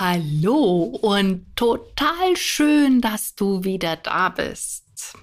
Hallo 0.00 0.84
und 1.02 1.54
total 1.56 2.34
schön, 2.34 3.02
dass 3.02 3.34
du 3.34 3.64
wieder 3.64 3.96
da 3.96 4.30
bist. 4.30 5.14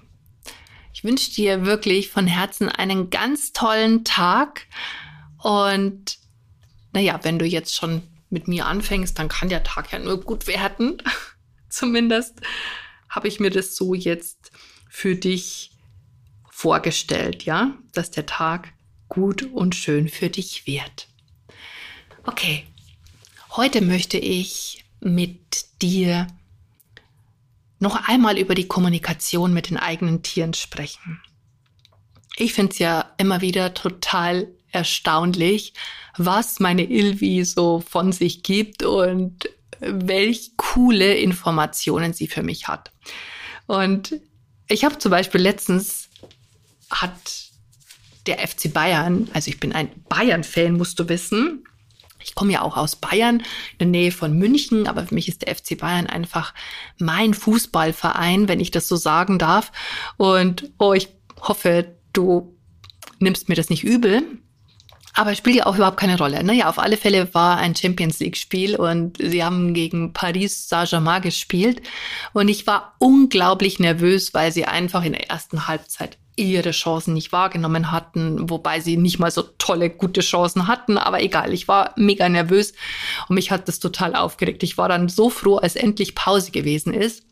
Ich 0.93 1.03
wünsche 1.03 1.33
dir 1.33 1.65
wirklich 1.65 2.11
von 2.11 2.27
Herzen 2.27 2.69
einen 2.69 3.09
ganz 3.09 3.53
tollen 3.53 4.03
Tag 4.03 4.67
und 5.41 6.19
naja, 6.93 7.19
wenn 7.23 7.39
du 7.39 7.45
jetzt 7.45 7.75
schon 7.75 8.03
mit 8.29 8.47
mir 8.47 8.67
anfängst, 8.67 9.17
dann 9.17 9.29
kann 9.29 9.49
der 9.49 9.63
Tag 9.63 9.91
ja 9.91 9.97
nur 9.97 10.21
gut 10.21 10.45
werden. 10.45 11.01
Zumindest 11.69 12.39
habe 13.09 13.27
ich 13.29 13.39
mir 13.39 13.49
das 13.49 13.75
so 13.75 13.95
jetzt 13.95 14.51
für 14.91 15.15
dich 15.15 15.71
vorgestellt, 16.51 17.45
ja, 17.45 17.75
dass 17.93 18.11
der 18.11 18.27
Tag 18.27 18.73
gut 19.09 19.41
und 19.41 19.73
schön 19.73 20.07
für 20.07 20.29
dich 20.29 20.67
wird. 20.67 21.07
Okay, 22.27 22.67
Heute 23.57 23.81
möchte 23.81 24.19
ich 24.19 24.85
mit 24.99 25.81
dir 25.81 26.27
noch 27.79 28.07
einmal 28.07 28.37
über 28.37 28.53
die 28.53 28.67
Kommunikation 28.67 29.51
mit 29.51 29.71
den 29.71 29.77
eigenen 29.77 30.21
Tieren 30.21 30.53
sprechen. 30.53 31.19
Ich 32.35 32.53
finde 32.53 32.73
es 32.73 32.77
ja 32.77 33.11
immer 33.17 33.41
wieder 33.41 33.73
total 33.73 34.47
erstaunlich, 34.71 35.73
was 36.17 36.59
meine 36.59 36.83
Ilvi 36.83 37.45
so 37.45 37.79
von 37.79 38.11
sich 38.11 38.43
gibt 38.43 38.83
und 38.83 39.49
welch 39.79 40.51
coole 40.57 41.17
Informationen 41.17 42.13
sie 42.13 42.27
für 42.27 42.43
mich 42.43 42.67
hat. 42.67 42.91
Und 43.65 44.21
ich 44.67 44.85
habe 44.85 44.99
zum 44.99 45.09
Beispiel 45.09 45.41
letztens 45.41 46.09
hat 46.91 47.49
der 48.27 48.37
FC 48.37 48.71
Bayern, 48.71 49.27
also 49.33 49.49
ich 49.49 49.59
bin 49.59 49.73
ein 49.73 49.89
Bayern-Fan, 50.09 50.73
musst 50.73 50.99
du 50.99 51.09
wissen, 51.09 51.63
ich 52.27 52.35
komme 52.35 52.51
ja 52.51 52.61
auch 52.61 52.75
aus 52.75 52.97
Bayern, 52.97 53.39
in 53.77 53.77
der 53.79 53.87
Nähe 53.87 54.11
von 54.11 54.37
München, 54.37 54.85
aber 54.87 55.07
für 55.07 55.15
mich 55.15 55.29
ist 55.29 55.43
der 55.43 55.55
FC 55.55 55.77
Bayern 55.77 56.07
einfach 56.07 56.53
mein 56.99 57.33
Fußballverein, 57.33 58.49
wenn 58.49 58.59
ich 58.59 58.69
das 58.69 58.89
so 58.89 58.97
sagen 58.97 59.39
darf. 59.39 59.71
Und 60.17 60.69
oh, 60.77 60.93
ich 60.93 61.07
hoffe, 61.39 61.95
du 62.11 62.53
nimmst 63.19 63.47
mir 63.47 63.55
das 63.55 63.69
nicht 63.69 63.85
übel. 63.85 64.23
Aber 65.13 65.33
spielt 65.33 65.55
ja 65.55 65.65
auch 65.65 65.75
überhaupt 65.77 65.97
keine 65.97 66.17
Rolle. 66.17 66.43
Naja, 66.43 66.69
auf 66.69 66.77
alle 66.77 66.97
Fälle 66.97 67.33
war 67.33 67.57
ein 67.57 67.75
Champions 67.75 68.19
League-Spiel 68.19 68.75
und 68.75 69.17
sie 69.17 69.43
haben 69.43 69.73
gegen 69.73 70.13
Paris 70.13 70.67
Saint-Germain 70.69 71.23
gespielt. 71.23 71.81
Und 72.33 72.49
ich 72.49 72.67
war 72.67 72.93
unglaublich 72.99 73.79
nervös, 73.79 74.35
weil 74.35 74.51
sie 74.51 74.65
einfach 74.65 75.03
in 75.03 75.13
der 75.13 75.29
ersten 75.29 75.67
Halbzeit 75.67 76.19
ihre 76.37 76.71
Chancen 76.71 77.13
nicht 77.13 77.31
wahrgenommen 77.31 77.91
hatten, 77.91 78.49
wobei 78.49 78.79
sie 78.79 78.95
nicht 78.95 79.19
mal 79.19 79.31
so 79.31 79.41
tolle, 79.41 79.89
gute 79.89 80.21
Chancen 80.21 80.67
hatten. 80.67 80.97
Aber 80.97 81.21
egal, 81.21 81.53
ich 81.53 81.67
war 81.67 81.93
mega 81.97 82.29
nervös 82.29 82.73
und 83.27 83.35
mich 83.35 83.51
hat 83.51 83.67
das 83.67 83.79
total 83.79 84.15
aufgeregt. 84.15 84.63
Ich 84.63 84.77
war 84.77 84.87
dann 84.87 85.09
so 85.09 85.29
froh, 85.29 85.57
als 85.57 85.75
endlich 85.75 86.15
Pause 86.15 86.51
gewesen 86.51 86.93
ist. 86.93 87.23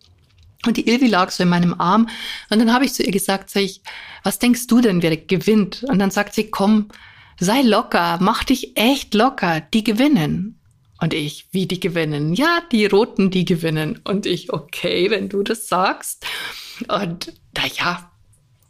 Und 0.66 0.78
die 0.78 0.90
Ilvi 0.90 1.08
lag 1.08 1.30
so 1.30 1.44
in 1.44 1.50
meinem 1.50 1.80
Arm. 1.80 2.10
Und 2.50 2.60
dann 2.60 2.74
habe 2.74 2.86
ich 2.86 2.94
zu 2.94 3.04
ihr 3.04 3.12
gesagt, 3.12 3.52
sag 3.52 3.62
ich, 3.62 3.82
was 4.24 4.40
denkst 4.40 4.68
du 4.68 4.82
denn, 4.82 5.02
wer 5.02 5.16
gewinnt? 5.16 5.84
Und 5.84 6.00
dann 6.00 6.12
sagt 6.12 6.34
sie, 6.34 6.50
komm, 6.50 6.90
sei 7.40 7.62
locker, 7.62 8.18
mach 8.20 8.44
dich 8.44 8.76
echt 8.76 9.14
locker, 9.14 9.62
die 9.62 9.84
gewinnen. 9.84 10.60
Und 11.00 11.14
ich, 11.14 11.48
wie 11.52 11.68
die 11.68 11.80
gewinnen? 11.80 12.34
Ja, 12.34 12.62
die 12.72 12.86
Roten, 12.86 13.30
die 13.30 13.46
gewinnen. 13.46 14.00
Und 14.06 14.26
ich, 14.26 14.52
okay, 14.54 15.12
wenn 15.12 15.30
du 15.30 15.44
das 15.44 15.68
sagst. 15.68 16.26
Und 16.88 17.34
naja, 17.56 18.12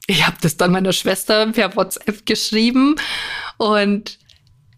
ich 0.07 0.25
habe 0.25 0.37
das 0.41 0.57
dann 0.57 0.71
meiner 0.71 0.93
Schwester 0.93 1.51
per 1.51 1.75
WhatsApp 1.75 2.25
geschrieben 2.25 2.95
und 3.57 4.19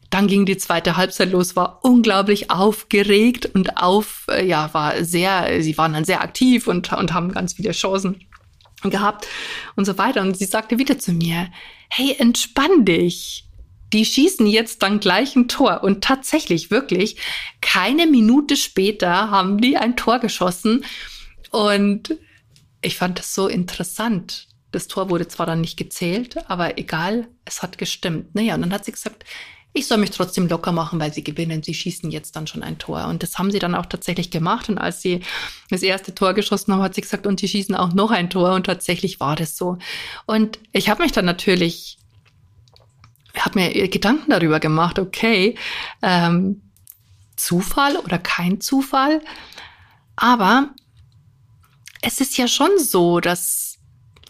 dann 0.10 0.28
ging 0.28 0.46
die 0.46 0.58
zweite 0.58 0.96
Halbzeit 0.96 1.32
los, 1.32 1.56
war 1.56 1.80
unglaublich 1.84 2.50
aufgeregt 2.50 3.46
und 3.54 3.78
auf, 3.78 4.26
äh, 4.30 4.46
ja, 4.46 4.74
war 4.74 5.04
sehr, 5.04 5.62
sie 5.62 5.78
waren 5.78 5.94
dann 5.94 6.06
sehr 6.06 6.22
aktiv 6.22 6.68
und, 6.68 6.94
und 6.94 7.14
haben 7.14 7.32
ganz 7.32 7.54
viele 7.56 7.72
Chancen 7.72 8.26
gehabt 8.84 9.28
und 9.76 9.86
so 9.86 9.98
weiter. 9.98 10.22
Und 10.22 10.38
sie 10.38 10.46
sagte 10.46 10.80
wieder 10.80 10.98
zu 10.98 11.12
mir, 11.12 11.50
hey, 11.90 12.16
entspann 12.18 12.86
dich. 12.86 13.44
Die 13.94 14.06
schießen 14.06 14.46
jetzt 14.48 14.84
dann 14.84 15.00
gleich 15.00 15.36
ein 15.36 15.48
Tor. 15.48 15.82
Und 15.84 16.04
tatsächlich, 16.04 16.72
wirklich, 16.72 17.18
keine 17.62 18.06
Minute 18.06 18.58
später 18.58 19.32
haben 19.32 19.60
die 19.60 19.78
ein 19.78 19.96
Tor 19.96 20.20
geschossen. 20.20 20.86
Und 21.52 22.18
ich 22.82 22.98
fand 22.98 23.20
das 23.20 23.34
so 23.34 23.48
interessant. 23.48 24.47
Das 24.78 24.88
Tor 24.88 25.10
wurde 25.10 25.28
zwar 25.28 25.48
dann 25.48 25.62
nicht 25.62 25.76
gezählt, 25.76 26.38
aber 26.48 26.78
egal, 26.78 27.28
es 27.46 27.64
hat 27.64 27.80
gestimmt. 27.80 28.36
Naja, 28.36 28.54
und 28.54 28.62
dann 28.62 28.72
hat 28.72 28.86
sie 28.86 28.92
gesagt, 28.92 29.26
ich 29.74 29.88
soll 29.88 29.98
mich 29.98 30.12
trotzdem 30.12 30.48
locker 30.48 30.72
machen, 30.72 31.00
weil 31.00 31.12
sie 31.12 31.24
gewinnen. 31.24 31.64
Sie 31.64 31.74
schießen 31.74 32.12
jetzt 32.12 32.36
dann 32.36 32.46
schon 32.46 32.62
ein 32.62 32.78
Tor. 32.78 33.08
Und 33.08 33.24
das 33.24 33.40
haben 33.40 33.50
sie 33.50 33.58
dann 33.58 33.74
auch 33.74 33.88
tatsächlich 33.88 34.30
gemacht. 34.30 34.70
Und 34.70 34.78
als 34.78 35.02
sie 35.02 35.22
das 35.72 35.82
erste 35.82 36.14
Tor 36.14 36.36
geschossen 36.36 36.72
haben, 36.72 36.84
hat 36.84 36.94
sie 36.94 37.02
gesagt, 37.02 37.26
und 37.26 37.40
sie 37.40 37.48
schießen 37.48 37.74
auch 37.74 37.92
noch 37.94 38.12
ein 38.12 38.30
Tor. 38.30 38.54
Und 38.54 38.68
tatsächlich 38.68 39.20
war 39.20 39.36
das 39.36 39.58
so. 39.58 39.80
Und 40.28 40.60
ich 40.74 40.90
habe 40.90 41.02
mich 41.02 41.12
dann 41.12 41.26
natürlich, 41.26 41.98
habe 43.36 43.58
mir 43.58 43.88
Gedanken 43.88 44.30
darüber 44.30 44.60
gemacht, 44.60 45.00
okay, 45.00 45.56
ähm, 46.04 46.62
Zufall 47.36 47.98
oder 47.98 48.20
kein 48.20 48.62
Zufall. 48.62 49.24
Aber 50.16 50.70
es 52.04 52.22
ist 52.22 52.38
ja 52.38 52.48
schon 52.48 52.78
so, 52.78 53.20
dass 53.20 53.67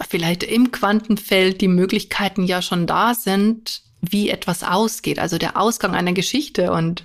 vielleicht 0.09 0.43
im 0.43 0.71
Quantenfeld 0.71 1.61
die 1.61 1.67
Möglichkeiten 1.67 2.43
ja 2.43 2.61
schon 2.61 2.87
da 2.87 3.13
sind, 3.13 3.81
wie 4.01 4.29
etwas 4.29 4.63
ausgeht, 4.63 5.19
also 5.19 5.37
der 5.37 5.57
Ausgang 5.57 5.95
einer 5.95 6.13
Geschichte. 6.13 6.71
Und 6.71 7.03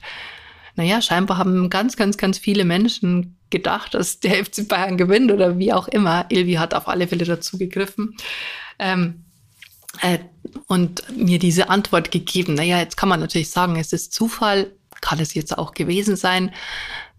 naja, 0.76 1.00
scheinbar 1.00 1.38
haben 1.38 1.70
ganz, 1.70 1.96
ganz, 1.96 2.16
ganz 2.16 2.38
viele 2.38 2.64
Menschen 2.64 3.36
gedacht, 3.50 3.94
dass 3.94 4.20
der 4.20 4.44
FC 4.44 4.66
Bayern 4.68 4.96
gewinnt 4.96 5.30
oder 5.30 5.58
wie 5.58 5.72
auch 5.72 5.88
immer. 5.88 6.26
Ilvi 6.28 6.54
hat 6.54 6.74
auf 6.74 6.88
alle 6.88 7.08
Fälle 7.08 7.24
dazu 7.24 7.58
gegriffen. 7.58 8.16
Ähm, 8.78 9.24
äh, 10.00 10.18
und 10.66 11.04
mir 11.16 11.38
diese 11.38 11.68
Antwort 11.68 12.10
gegeben. 12.10 12.54
Naja, 12.54 12.78
jetzt 12.78 12.96
kann 12.96 13.08
man 13.08 13.20
natürlich 13.20 13.50
sagen, 13.50 13.76
es 13.76 13.92
ist 13.92 14.12
Zufall, 14.12 14.72
kann 15.00 15.20
es 15.20 15.34
jetzt 15.34 15.56
auch 15.56 15.74
gewesen 15.74 16.16
sein. 16.16 16.52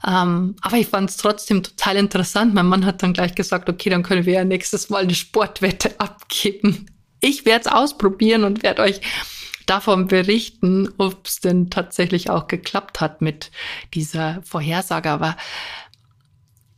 Ähm, 0.06 0.56
aber 0.62 0.78
ich 0.78 0.88
fand 0.88 1.09
es 1.09 1.18
trotzdem 1.18 1.64
total 1.64 1.96
interessant. 1.96 2.53
Mein 2.53 2.68
Mann 2.68 2.86
hat 2.86 3.03
dann 3.03 3.14
gleich 3.14 3.36
gesagt, 3.36 3.69
okay, 3.69 3.90
dann 3.90 4.03
können 4.03 4.25
wir 4.25 4.34
ja 4.34 4.44
nächstes 4.44 4.90
Mal 4.90 5.03
eine 5.03 5.16
Sportwette 5.16 5.96
abgeben. 6.00 6.88
Ich 7.22 7.46
werde 7.46 7.62
es 7.68 7.72
ausprobieren 7.72 8.44
und 8.44 8.64
werde 8.64 8.81
euch 8.81 9.00
davon 9.66 10.08
berichten, 10.08 10.90
ob 10.97 11.25
es 11.25 11.40
denn 11.40 11.69
tatsächlich 11.69 12.30
auch 12.30 12.47
geklappt 12.47 13.00
hat 13.00 13.22
mit 13.22 13.50
dieser 13.94 14.41
Vorhersage. 14.44 15.09
Aber 15.09 15.38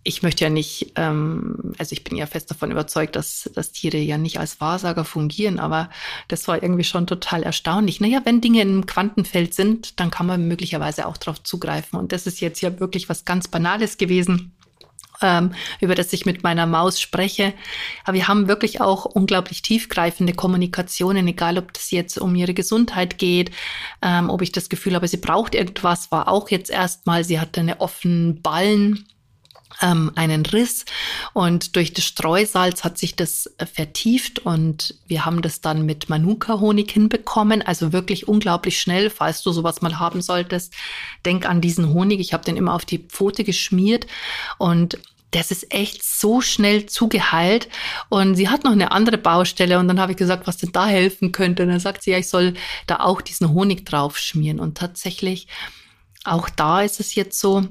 ich 0.07 0.21
möchte 0.21 0.43
ja 0.43 0.51
nicht, 0.51 0.91
ähm, 0.97 1.73
also 1.79 1.93
ich 1.93 2.03
bin 2.03 2.15
ja 2.15 2.27
fest 2.27 2.51
davon 2.51 2.69
überzeugt, 2.69 3.15
dass, 3.15 3.49
dass 3.55 3.71
Tiere 3.71 3.97
ja 3.97 4.19
nicht 4.19 4.39
als 4.39 4.61
Wahrsager 4.61 5.03
fungieren, 5.03 5.59
aber 5.59 5.89
das 6.27 6.47
war 6.47 6.61
irgendwie 6.61 6.83
schon 6.83 7.07
total 7.07 7.41
erstaunlich. 7.41 7.99
Naja, 7.99 8.21
wenn 8.23 8.39
Dinge 8.39 8.61
im 8.61 8.85
Quantenfeld 8.85 9.55
sind, 9.55 9.99
dann 9.99 10.11
kann 10.11 10.27
man 10.27 10.47
möglicherweise 10.47 11.07
auch 11.07 11.17
darauf 11.17 11.41
zugreifen. 11.41 11.97
Und 11.97 12.11
das 12.11 12.27
ist 12.27 12.39
jetzt 12.39 12.61
ja 12.61 12.79
wirklich 12.79 13.09
was 13.09 13.25
ganz 13.25 13.47
Banales 13.47 13.97
gewesen. 13.97 14.55
Ähm, 15.21 15.53
über 15.79 15.95
das 15.95 16.13
ich 16.13 16.25
mit 16.25 16.43
meiner 16.43 16.67
Maus 16.67 16.99
spreche. 16.99 17.53
Aber 18.03 18.15
wir 18.15 18.27
haben 18.27 18.47
wirklich 18.47 18.81
auch 18.81 19.05
unglaublich 19.05 19.61
tiefgreifende 19.61 20.33
Kommunikationen, 20.33 21.27
egal 21.27 21.57
ob 21.57 21.73
das 21.73 21.89
jetzt 21.89 22.19
um 22.19 22.35
ihre 22.35 22.53
Gesundheit 22.53 23.17
geht, 23.17 23.49
ähm, 24.01 24.29
ob 24.29 24.41
ich 24.41 24.51
das 24.51 24.67
Gefühl 24.69 24.93
habe, 24.93 25.07
sie 25.07 25.17
braucht 25.17 25.55
irgendwas, 25.55 26.11
war 26.11 26.27
auch 26.27 26.51
jetzt 26.51 26.69
erstmal, 26.69 27.23
sie 27.23 27.39
hatte 27.39 27.61
eine 27.61 27.79
offenen 27.79 28.41
Ballen 28.41 29.07
ähm, 29.81 30.11
einen 30.15 30.45
Riss 30.45 30.85
und 31.33 31.75
durch 31.75 31.93
das 31.93 32.05
Streusalz 32.05 32.83
hat 32.83 32.97
sich 32.97 33.15
das 33.15 33.47
äh, 33.57 33.65
vertieft 33.65 34.39
und 34.39 34.95
wir 35.07 35.25
haben 35.25 35.41
das 35.41 35.61
dann 35.61 35.85
mit 35.85 36.09
Manuka-Honig 36.09 36.91
hinbekommen, 36.91 37.61
also 37.61 37.91
wirklich 37.91 38.27
unglaublich 38.27 38.79
schnell, 38.79 39.09
falls 39.09 39.41
du 39.43 39.51
sowas 39.51 39.81
mal 39.81 39.99
haben 39.99 40.21
solltest. 40.21 40.73
Denk 41.25 41.47
an 41.47 41.61
diesen 41.61 41.93
Honig, 41.93 42.19
ich 42.19 42.33
habe 42.33 42.45
den 42.45 42.57
immer 42.57 42.73
auf 42.73 42.85
die 42.85 42.99
Pfote 42.99 43.43
geschmiert 43.43 44.07
und 44.57 44.97
das 45.31 45.51
ist 45.51 45.73
echt 45.73 46.01
so 46.03 46.39
schnell 46.39 46.85
zugeheilt. 46.85 47.67
Und 48.07 48.35
sie 48.35 48.47
hat 48.47 48.63
noch 48.63 48.71
eine 48.71 48.91
andere 48.91 49.17
Baustelle. 49.17 49.79
Und 49.79 49.89
dann 49.89 49.99
habe 49.99 50.13
ich 50.13 50.17
gesagt, 50.17 50.47
was 50.47 50.55
denn 50.55 50.71
da 50.71 50.85
helfen 50.85 51.33
könnte. 51.33 51.63
Und 51.63 51.69
dann 51.69 51.81
sagt 51.81 52.03
sie, 52.03 52.11
ja, 52.11 52.17
ich 52.17 52.29
soll 52.29 52.53
da 52.87 53.01
auch 53.01 53.21
diesen 53.21 53.49
Honig 53.49 53.85
drauf 53.85 54.17
schmieren. 54.17 54.61
Und 54.61 54.77
tatsächlich, 54.77 55.47
auch 56.23 56.49
da 56.49 56.83
ist 56.83 57.01
es 57.01 57.15
jetzt 57.15 57.37
so, 57.37 57.65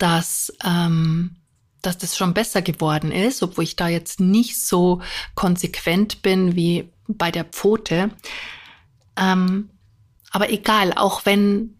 dass 0.00 0.52
ähm, 0.64 1.36
dass 1.82 1.98
das 1.98 2.16
schon 2.16 2.34
besser 2.34 2.62
geworden 2.62 3.12
ist, 3.12 3.42
obwohl 3.42 3.64
ich 3.64 3.76
da 3.76 3.88
jetzt 3.88 4.20
nicht 4.20 4.62
so 4.62 5.00
konsequent 5.34 6.22
bin 6.22 6.54
wie 6.54 6.90
bei 7.08 7.30
der 7.30 7.44
Pfote. 7.44 8.10
Ähm, 9.16 9.70
aber 10.30 10.50
egal, 10.50 10.92
auch 10.94 11.24
wenn, 11.26 11.76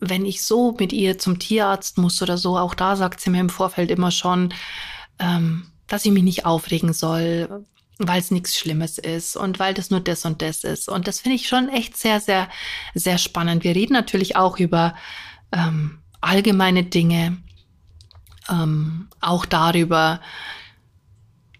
wenn 0.00 0.26
ich 0.26 0.42
so 0.42 0.76
mit 0.78 0.92
ihr 0.92 1.18
zum 1.18 1.38
Tierarzt 1.38 1.98
muss 1.98 2.20
oder 2.22 2.36
so, 2.36 2.58
auch 2.58 2.74
da 2.74 2.96
sagt 2.96 3.20
sie 3.20 3.30
mir 3.30 3.40
im 3.40 3.50
Vorfeld 3.50 3.90
immer 3.90 4.10
schon, 4.10 4.52
ähm, 5.18 5.70
dass 5.86 6.04
ich 6.04 6.12
mich 6.12 6.24
nicht 6.24 6.44
aufregen 6.44 6.92
soll, 6.92 7.64
weil 7.98 8.20
es 8.20 8.32
nichts 8.32 8.56
Schlimmes 8.56 8.98
ist 8.98 9.36
und 9.36 9.60
weil 9.60 9.74
das 9.74 9.90
nur 9.90 10.00
das 10.00 10.24
und 10.24 10.42
das 10.42 10.64
ist. 10.64 10.88
Und 10.88 11.06
das 11.06 11.20
finde 11.20 11.36
ich 11.36 11.46
schon 11.46 11.68
echt 11.68 11.96
sehr, 11.96 12.20
sehr, 12.20 12.48
sehr 12.94 13.18
spannend. 13.18 13.62
Wir 13.62 13.76
reden 13.76 13.92
natürlich 13.92 14.34
auch 14.34 14.58
über 14.58 14.94
ähm, 15.52 16.00
allgemeine 16.24 16.84
Dinge, 16.84 17.38
ähm, 18.50 19.08
auch 19.20 19.46
darüber, 19.46 20.20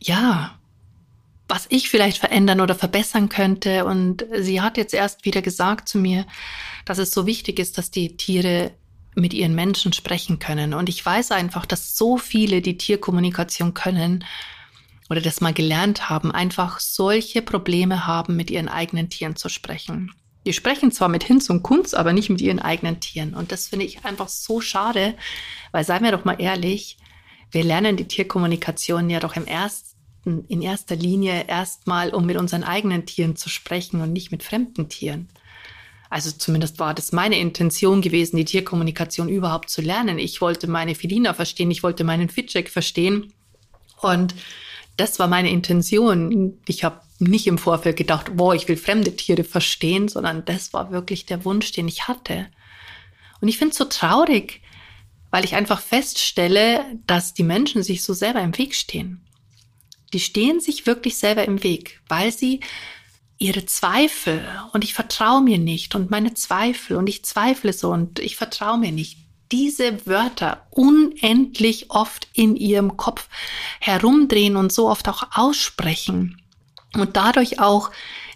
ja, 0.00 0.58
was 1.48 1.66
ich 1.68 1.88
vielleicht 1.88 2.18
verändern 2.18 2.60
oder 2.60 2.74
verbessern 2.74 3.28
könnte. 3.28 3.84
Und 3.84 4.24
sie 4.38 4.60
hat 4.60 4.76
jetzt 4.76 4.94
erst 4.94 5.24
wieder 5.24 5.42
gesagt 5.42 5.88
zu 5.88 5.98
mir, 5.98 6.26
dass 6.84 6.98
es 6.98 7.12
so 7.12 7.26
wichtig 7.26 7.58
ist, 7.58 7.78
dass 7.78 7.90
die 7.90 8.16
Tiere 8.16 8.72
mit 9.14 9.32
ihren 9.32 9.54
Menschen 9.54 9.92
sprechen 9.92 10.38
können. 10.38 10.74
Und 10.74 10.88
ich 10.88 11.04
weiß 11.04 11.30
einfach, 11.30 11.66
dass 11.66 11.96
so 11.96 12.16
viele, 12.16 12.60
die 12.60 12.78
Tierkommunikation 12.78 13.74
können 13.74 14.24
oder 15.08 15.20
das 15.20 15.40
mal 15.40 15.52
gelernt 15.52 16.08
haben, 16.10 16.32
einfach 16.32 16.80
solche 16.80 17.42
Probleme 17.42 18.06
haben, 18.06 18.36
mit 18.36 18.50
ihren 18.50 18.68
eigenen 18.68 19.10
Tieren 19.10 19.36
zu 19.36 19.48
sprechen. 19.48 20.12
Die 20.46 20.52
sprechen 20.52 20.92
zwar 20.92 21.08
mit 21.08 21.24
Hinz 21.24 21.48
und 21.50 21.62
Kunz, 21.62 21.94
aber 21.94 22.12
nicht 22.12 22.30
mit 22.30 22.40
ihren 22.40 22.58
eigenen 22.58 23.00
Tieren. 23.00 23.34
Und 23.34 23.50
das 23.52 23.68
finde 23.68 23.86
ich 23.86 24.04
einfach 24.04 24.28
so 24.28 24.60
schade, 24.60 25.14
weil 25.72 25.84
seien 25.84 26.04
wir 26.04 26.12
doch 26.12 26.24
mal 26.24 26.40
ehrlich, 26.40 26.98
wir 27.50 27.64
lernen 27.64 27.96
die 27.96 28.08
Tierkommunikation 28.08 29.08
ja 29.10 29.20
doch 29.20 29.36
im 29.36 29.46
ersten, 29.46 30.44
in 30.48 30.60
erster 30.60 30.96
Linie 30.96 31.46
erstmal, 31.46 32.10
um 32.12 32.26
mit 32.26 32.36
unseren 32.36 32.64
eigenen 32.64 33.06
Tieren 33.06 33.36
zu 33.36 33.48
sprechen 33.48 34.00
und 34.00 34.12
nicht 34.12 34.32
mit 34.32 34.42
fremden 34.42 34.88
Tieren. 34.88 35.28
Also 36.10 36.30
zumindest 36.30 36.78
war 36.78 36.94
das 36.94 37.12
meine 37.12 37.38
Intention 37.38 38.00
gewesen, 38.00 38.36
die 38.36 38.44
Tierkommunikation 38.44 39.28
überhaupt 39.28 39.70
zu 39.70 39.82
lernen. 39.82 40.18
Ich 40.18 40.40
wollte 40.40 40.68
meine 40.68 40.94
Felina 40.94 41.34
verstehen, 41.34 41.70
ich 41.70 41.82
wollte 41.82 42.04
meinen 42.04 42.28
Fitcheck 42.28 42.68
verstehen. 42.68 43.32
Und 44.00 44.34
das 44.96 45.18
war 45.18 45.26
meine 45.26 45.50
Intention. 45.50 46.58
Ich 46.66 46.84
habe 46.84 47.00
nicht 47.24 47.46
im 47.46 47.58
Vorfeld 47.58 47.96
gedacht, 47.96 48.36
boah, 48.36 48.54
ich 48.54 48.68
will 48.68 48.76
fremde 48.76 49.16
Tiere 49.16 49.44
verstehen, 49.44 50.08
sondern 50.08 50.44
das 50.44 50.72
war 50.72 50.90
wirklich 50.90 51.26
der 51.26 51.44
Wunsch, 51.44 51.72
den 51.72 51.88
ich 51.88 52.08
hatte. 52.08 52.46
Und 53.40 53.48
ich 53.48 53.58
finde 53.58 53.72
es 53.72 53.78
so 53.78 53.84
traurig, 53.84 54.62
weil 55.30 55.44
ich 55.44 55.54
einfach 55.54 55.80
feststelle, 55.80 56.84
dass 57.06 57.34
die 57.34 57.42
Menschen 57.42 57.82
sich 57.82 58.02
so 58.02 58.14
selber 58.14 58.40
im 58.40 58.56
Weg 58.56 58.74
stehen. 58.74 59.26
Die 60.12 60.20
stehen 60.20 60.60
sich 60.60 60.86
wirklich 60.86 61.16
selber 61.16 61.44
im 61.44 61.62
Weg, 61.64 62.00
weil 62.08 62.30
sie 62.30 62.60
ihre 63.38 63.66
Zweifel 63.66 64.46
und 64.72 64.84
ich 64.84 64.94
vertraue 64.94 65.42
mir 65.42 65.58
nicht 65.58 65.94
und 65.94 66.10
meine 66.10 66.34
Zweifel 66.34 66.96
und 66.96 67.08
ich 67.08 67.24
zweifle 67.24 67.72
so 67.72 67.90
und 67.90 68.20
ich 68.20 68.36
vertraue 68.36 68.78
mir 68.78 68.92
nicht. 68.92 69.18
Diese 69.50 70.06
Wörter 70.06 70.66
unendlich 70.70 71.90
oft 71.90 72.28
in 72.32 72.56
ihrem 72.56 72.96
Kopf 72.96 73.28
herumdrehen 73.80 74.56
und 74.56 74.72
so 74.72 74.88
oft 74.88 75.08
auch 75.08 75.24
aussprechen 75.32 76.40
und 77.00 77.16
dadurch 77.16 77.60
auch 77.60 77.90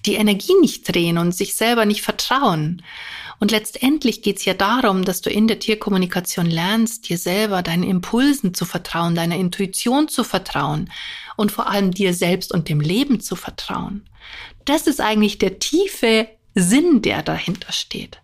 die 0.06 0.14
Energie 0.14 0.54
nicht 0.60 0.92
drehen 0.92 1.18
und 1.18 1.32
sich 1.32 1.54
selber 1.54 1.84
nicht 1.84 2.02
vertrauen. 2.02 2.82
Und 3.40 3.52
letztendlich 3.52 4.22
geht 4.22 4.38
es 4.38 4.44
ja 4.44 4.54
darum, 4.54 5.04
dass 5.04 5.20
du 5.20 5.30
in 5.30 5.46
der 5.46 5.60
Tierkommunikation 5.60 6.46
lernst, 6.46 7.08
dir 7.08 7.18
selber, 7.18 7.62
deinen 7.62 7.84
Impulsen 7.84 8.52
zu 8.52 8.64
vertrauen, 8.64 9.14
deiner 9.14 9.36
Intuition 9.36 10.08
zu 10.08 10.24
vertrauen 10.24 10.90
und 11.36 11.52
vor 11.52 11.68
allem 11.68 11.92
dir 11.92 12.14
selbst 12.14 12.52
und 12.52 12.68
dem 12.68 12.80
Leben 12.80 13.20
zu 13.20 13.36
vertrauen. 13.36 14.08
Das 14.64 14.86
ist 14.86 15.00
eigentlich 15.00 15.38
der 15.38 15.60
tiefe 15.60 16.28
Sinn, 16.54 17.00
der 17.02 17.22
dahinter 17.22 17.72
steht. 17.72 18.20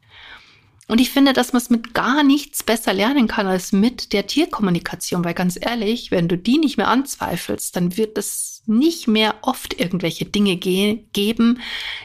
Und 0.87 1.01
ich 1.01 1.11
finde, 1.11 1.33
dass 1.33 1.53
man 1.53 1.63
es 1.63 1.71
mit 1.71 1.95
gar 1.95 2.23
nichts 2.23 2.63
besser 2.63 2.93
lernen 2.93 3.27
kann 3.27 3.47
als 3.47 3.73
mit 3.73 4.13
der 4.13 4.27
Tierkommunikation, 4.27 5.25
weil 5.25 5.33
ganz 5.33 5.59
ehrlich, 5.59 6.11
wenn 6.11 6.29
du 6.29 6.37
die 6.37 6.59
nicht 6.59 6.77
mehr 6.77 6.89
anzweifelst, 6.89 7.75
dann 7.75 7.97
wird 7.97 8.19
es 8.19 8.54
nicht 8.67 9.09
mehr 9.09 9.37
oft 9.43 9.79
irgendwelche 9.79 10.25
Dinge 10.25 10.57
ge 10.57 11.01
geben, 11.13 11.61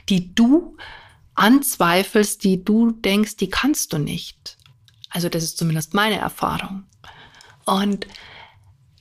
die 0.10 0.34
du 0.34 0.78
anzweifelst, 1.36 2.44
die 2.44 2.64
du 2.64 2.92
denkst, 2.92 3.38
die 3.38 3.50
kannst 3.50 3.94
du 3.94 3.98
nicht. 3.98 4.58
Also 5.10 5.30
das 5.30 5.44
ist 5.44 5.58
zumindest 5.58 5.94
meine 5.94 6.18
Erfahrung. 6.18 6.84
Und 7.66 8.08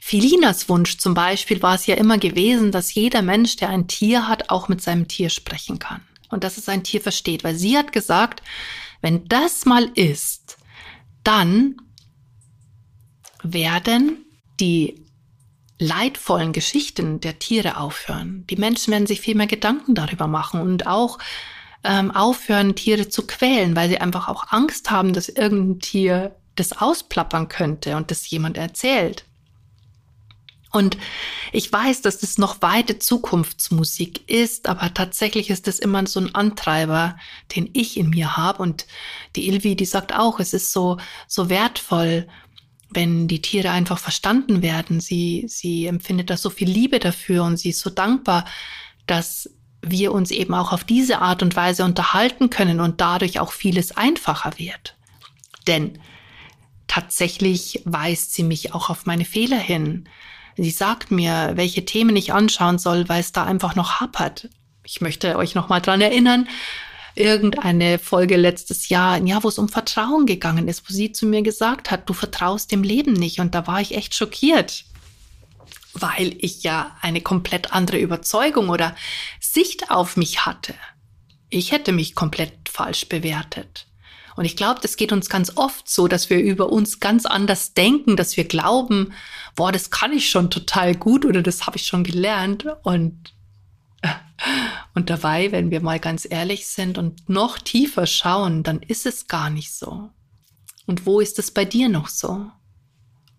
Filinas 0.00 0.69
Wunsch 0.69 0.96
zum 0.99 1.14
Beispiel 1.14 1.60
war 1.62 1.75
es 1.75 1.87
ja 1.87 1.96
immer 1.96 2.16
gewesen, 2.16 2.72
dass 2.72 2.94
jeder 2.94 3.22
Mensch, 3.22 3.56
der 3.56 3.69
ein 3.69 3.88
Tier 3.88 4.26
hat, 4.28 4.50
auch 4.50 4.69
mit 4.69 4.81
seinem 4.81 5.08
Tier 5.08 5.28
sprechen 5.28 5.78
kann. 5.78 6.00
Und 6.31 6.44
dass 6.44 6.56
es 6.56 6.69
ein 6.69 6.84
Tier 6.84 7.00
versteht. 7.00 7.44
Weil 7.44 7.56
sie 7.56 7.76
hat 7.76 7.93
gesagt, 7.93 8.43
wenn 9.00 9.26
das 9.28 9.66
mal 9.66 9.84
ist, 9.94 10.58
dann 11.25 11.76
werden 13.43 14.25
die 14.61 15.04
leidvollen 15.78 16.52
Geschichten 16.52 17.20
der 17.20 17.38
Tiere 17.38 17.76
aufhören. 17.76 18.44
Die 18.50 18.56
Menschen 18.56 18.92
werden 18.92 19.06
sich 19.06 19.20
viel 19.20 19.34
mehr 19.34 19.46
Gedanken 19.46 19.94
darüber 19.94 20.26
machen 20.26 20.60
und 20.60 20.86
auch 20.86 21.19
ähm, 21.84 22.10
aufhören, 22.10 22.75
Tiere 22.75 23.08
zu 23.08 23.26
quälen, 23.26 23.76
weil 23.76 23.88
sie 23.88 24.00
einfach 24.00 24.28
auch 24.28 24.50
Angst 24.50 24.90
haben, 24.90 25.12
dass 25.12 25.28
irgendein 25.28 25.80
Tier 25.80 26.36
das 26.56 26.72
ausplappern 26.72 27.48
könnte 27.48 27.96
und 27.96 28.10
das 28.10 28.28
jemand 28.28 28.56
erzählt. 28.56 29.25
Und 30.70 30.98
ich 31.50 31.72
weiß, 31.72 32.02
dass 32.02 32.19
das 32.19 32.36
noch 32.36 32.60
weite 32.60 32.98
Zukunftsmusik 32.98 34.28
ist, 34.28 34.69
aber 34.69 34.92
tatsächlich 34.92 35.48
ist 35.48 35.66
das 35.66 35.78
immer 35.78 36.06
so 36.06 36.20
ein 36.20 36.34
Antreiber, 36.34 37.16
den 37.56 37.70
ich 37.72 37.96
in 37.96 38.10
mir 38.10 38.36
habe. 38.36 38.62
Und 38.62 38.86
die 39.34 39.48
Ilvi, 39.48 39.76
die 39.76 39.86
sagt 39.86 40.14
auch, 40.14 40.40
es 40.40 40.52
ist 40.52 40.72
so, 40.72 40.98
so 41.26 41.48
wertvoll, 41.48 42.28
wenn 42.90 43.29
die 43.29 43.43
Tiere 43.43 43.70
einfach 43.70 43.99
verstanden 43.99 44.62
werden. 44.62 45.00
Sie, 45.00 45.44
sie 45.46 45.87
empfindet 45.87 46.31
da 46.31 46.37
so 46.37 46.50
viel 46.50 46.69
Liebe 46.69 46.99
dafür 46.99 47.44
und 47.44 47.58
sie 47.58 47.70
ist 47.70 47.81
so 47.81 47.90
dankbar, 47.90 48.44
dass 49.06 49.50
wir 49.82 50.12
uns 50.12 50.31
eben 50.31 50.55
auch 50.55 50.73
auf 50.73 50.85
diese 50.85 51.20
Art 51.20 51.43
und 51.43 51.55
Weise 51.55 51.85
unterhalten 51.85 52.50
können 52.50 52.81
und 52.81 53.00
dadurch 53.00 53.40
auch 53.40 53.52
vieles 53.52 53.96
einfacher 53.96 54.58
wird. 54.58 54.96
Denn 55.67 55.99
tatsächlich 56.87 57.82
weist 57.85 58.35
sie 58.35 58.43
mich 58.43 58.75
auch 58.75 58.90
auf 58.90 59.06
meine 59.06 59.25
Fehler 59.25 59.58
hin. 59.58 60.08
Sie 60.56 60.70
sagt 60.70 61.11
mir, 61.11 61.52
welche 61.54 61.85
Themen 61.85 62.16
ich 62.16 62.33
anschauen 62.33 62.78
soll, 62.78 63.09
weil 63.09 63.21
es 63.21 63.33
da 63.33 63.45
einfach 63.45 63.76
noch 63.76 64.00
hapert. 64.00 64.49
Ich 64.83 65.00
möchte 65.00 65.37
euch 65.37 65.54
noch 65.54 65.68
mal 65.68 65.80
dran 65.80 66.00
erinnern, 66.00 66.49
irgendeine 67.18 67.98
Folge 67.98 68.37
letztes 68.37 68.88
Jahr, 68.88 69.18
ja, 69.25 69.42
wo 69.42 69.48
es 69.48 69.58
um 69.58 69.68
Vertrauen 69.68 70.26
gegangen 70.26 70.68
ist, 70.68 70.88
wo 70.88 70.92
sie 70.92 71.12
zu 71.12 71.26
mir 71.26 71.42
gesagt 71.42 71.90
hat, 71.90 72.08
du 72.08 72.12
vertraust 72.12 72.70
dem 72.72 72.82
Leben 72.82 73.12
nicht. 73.12 73.40
Und 73.40 73.54
da 73.54 73.66
war 73.66 73.80
ich 73.80 73.94
echt 73.94 74.14
schockiert, 74.14 74.84
weil 75.94 76.37
ich 76.38 76.62
ja 76.62 76.96
eine 77.00 77.20
komplett 77.20 77.72
andere 77.72 77.98
Überzeugung 77.98 78.68
oder 78.68 78.94
Sicht 79.40 79.90
auf 79.90 80.16
mich 80.16 80.46
hatte. 80.46 80.75
Ich 81.50 81.72
hätte 81.72 81.92
mich 81.92 82.14
komplett 82.14 82.68
falsch 82.68 83.08
bewertet. 83.08 83.87
Und 84.38 84.44
ich 84.44 84.54
glaube, 84.54 84.78
das 84.80 84.96
geht 84.96 85.10
uns 85.10 85.28
ganz 85.28 85.56
oft 85.56 85.90
so, 85.90 86.06
dass 86.06 86.30
wir 86.30 86.38
über 86.38 86.70
uns 86.70 87.00
ganz 87.00 87.26
anders 87.26 87.75
denken, 87.75 88.14
dass 88.14 88.37
wir 88.37 88.44
glauben, 88.44 89.12
boah, 89.56 89.72
das 89.72 89.90
kann 89.90 90.12
ich 90.12 90.30
schon 90.30 90.48
total 90.48 90.94
gut 90.94 91.25
oder 91.25 91.42
das 91.42 91.66
habe 91.66 91.76
ich 91.76 91.87
schon 91.87 92.04
gelernt. 92.04 92.64
Und, 92.84 93.34
und 94.95 95.11
dabei, 95.11 95.52
wenn 95.52 95.71
wir 95.71 95.81
mal 95.81 96.00
ganz 96.00 96.26
ehrlich 96.28 96.67
sind 96.67 96.99
und 96.99 97.28
noch 97.28 97.59
tiefer 97.59 98.07
schauen, 98.07 98.62
dann 98.62 98.81
ist 98.81 99.07
es 99.07 99.26
gar 99.26 99.50
nicht 99.50 99.73
so. 99.73 100.11
Und 100.87 101.07
wo 101.07 101.21
ist 101.21 101.38
es 101.38 101.50
bei 101.50 101.64
dir 101.64 101.88
noch 101.88 102.09
so? 102.09 102.47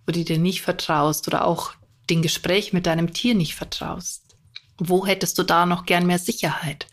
Wo 0.05 0.11
du 0.11 0.23
dir 0.23 0.37
nicht 0.37 0.61
vertraust 0.61 1.27
oder 1.27 1.45
auch 1.45 1.73
den 2.09 2.21
Gespräch 2.21 2.73
mit 2.73 2.85
deinem 2.85 3.13
Tier 3.13 3.35
nicht 3.35 3.55
vertraust? 3.55 4.23
Wo 4.77 5.05
hättest 5.05 5.37
du 5.37 5.43
da 5.43 5.65
noch 5.65 5.85
gern 5.85 6.05
mehr 6.05 6.19
Sicherheit? 6.19 6.87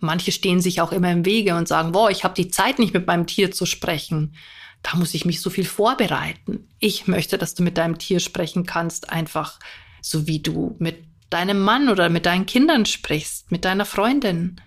Manche 0.00 0.32
stehen 0.32 0.60
sich 0.60 0.80
auch 0.80 0.92
immer 0.92 1.12
im 1.12 1.26
Wege 1.26 1.54
und 1.54 1.68
sagen, 1.68 1.92
boah, 1.92 2.10
ich 2.10 2.24
habe 2.24 2.34
die 2.34 2.48
Zeit 2.48 2.78
nicht 2.78 2.94
mit 2.94 3.06
meinem 3.06 3.26
Tier 3.26 3.52
zu 3.52 3.66
sprechen. 3.66 4.34
Da 4.82 4.96
muss 4.96 5.12
ich 5.12 5.26
mich 5.26 5.42
so 5.42 5.50
viel 5.50 5.66
vorbereiten. 5.66 6.68
Ich 6.78 7.06
möchte, 7.06 7.36
dass 7.36 7.54
du 7.54 7.62
mit 7.62 7.76
deinem 7.76 7.98
Tier 7.98 8.18
sprechen 8.18 8.64
kannst, 8.64 9.10
einfach 9.10 9.58
so 10.00 10.26
wie 10.26 10.40
du 10.40 10.74
mit 10.78 11.04
deinem 11.30 11.60
Mann 11.62 11.88
oder 11.88 12.08
mit 12.08 12.26
deinen 12.26 12.46
Kindern 12.46 12.86
sprichst, 12.86 13.50
mit 13.50 13.64
deiner 13.64 13.84
Freundin. 13.84 14.60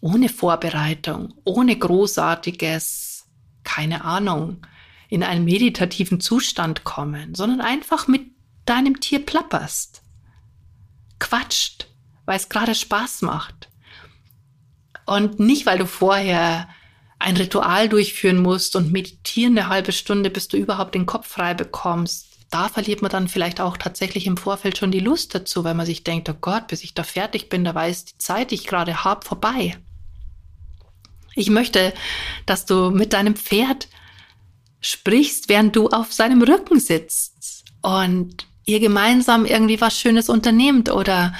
Ohne 0.00 0.28
Vorbereitung, 0.28 1.34
ohne 1.44 1.76
großartiges, 1.76 3.26
keine 3.64 4.04
Ahnung, 4.04 4.66
in 5.08 5.22
einen 5.22 5.44
meditativen 5.44 6.20
Zustand 6.20 6.84
kommen, 6.84 7.34
sondern 7.34 7.60
einfach 7.60 8.08
mit 8.08 8.22
deinem 8.64 9.00
Tier 9.00 9.24
plapperst, 9.24 10.02
quatscht, 11.18 11.88
weil 12.24 12.36
es 12.36 12.48
gerade 12.48 12.74
Spaß 12.74 13.22
macht. 13.22 13.68
Und 15.06 15.40
nicht, 15.40 15.66
weil 15.66 15.78
du 15.78 15.86
vorher 15.86 16.68
ein 17.18 17.36
Ritual 17.36 17.88
durchführen 17.88 18.40
musst 18.40 18.76
und 18.76 18.92
meditieren 18.92 19.58
eine 19.58 19.68
halbe 19.68 19.92
Stunde, 19.92 20.30
bis 20.30 20.48
du 20.48 20.56
überhaupt 20.56 20.94
den 20.94 21.06
Kopf 21.06 21.26
frei 21.26 21.54
bekommst. 21.54 22.29
Da 22.50 22.68
verliert 22.68 23.00
man 23.00 23.10
dann 23.10 23.28
vielleicht 23.28 23.60
auch 23.60 23.76
tatsächlich 23.76 24.26
im 24.26 24.36
Vorfeld 24.36 24.76
schon 24.76 24.90
die 24.90 25.00
Lust 25.00 25.34
dazu, 25.34 25.62
weil 25.62 25.74
man 25.74 25.86
sich 25.86 26.02
denkt, 26.02 26.28
oh 26.28 26.34
Gott, 26.40 26.66
bis 26.66 26.82
ich 26.82 26.94
da 26.94 27.04
fertig 27.04 27.48
bin, 27.48 27.64
da 27.64 27.74
weiß 27.74 28.06
die 28.06 28.18
Zeit, 28.18 28.50
die 28.50 28.56
ich 28.56 28.66
gerade 28.66 29.04
habe, 29.04 29.24
vorbei. 29.24 29.78
Ich 31.36 31.48
möchte, 31.48 31.94
dass 32.46 32.66
du 32.66 32.90
mit 32.90 33.12
deinem 33.12 33.36
Pferd 33.36 33.88
sprichst, 34.80 35.48
während 35.48 35.76
du 35.76 35.88
auf 35.88 36.12
seinem 36.12 36.42
Rücken 36.42 36.80
sitzt 36.80 37.64
und 37.82 38.46
ihr 38.64 38.80
gemeinsam 38.80 39.46
irgendwie 39.46 39.80
was 39.80 39.98
Schönes 39.98 40.28
unternehmt 40.28 40.90
oder, 40.90 41.34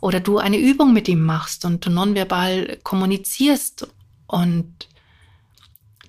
oder 0.00 0.18
du 0.18 0.38
eine 0.38 0.58
Übung 0.58 0.92
mit 0.92 1.08
ihm 1.08 1.22
machst 1.22 1.64
und 1.64 1.86
du 1.86 1.90
nonverbal 1.90 2.78
kommunizierst 2.82 3.86
und 4.26 4.88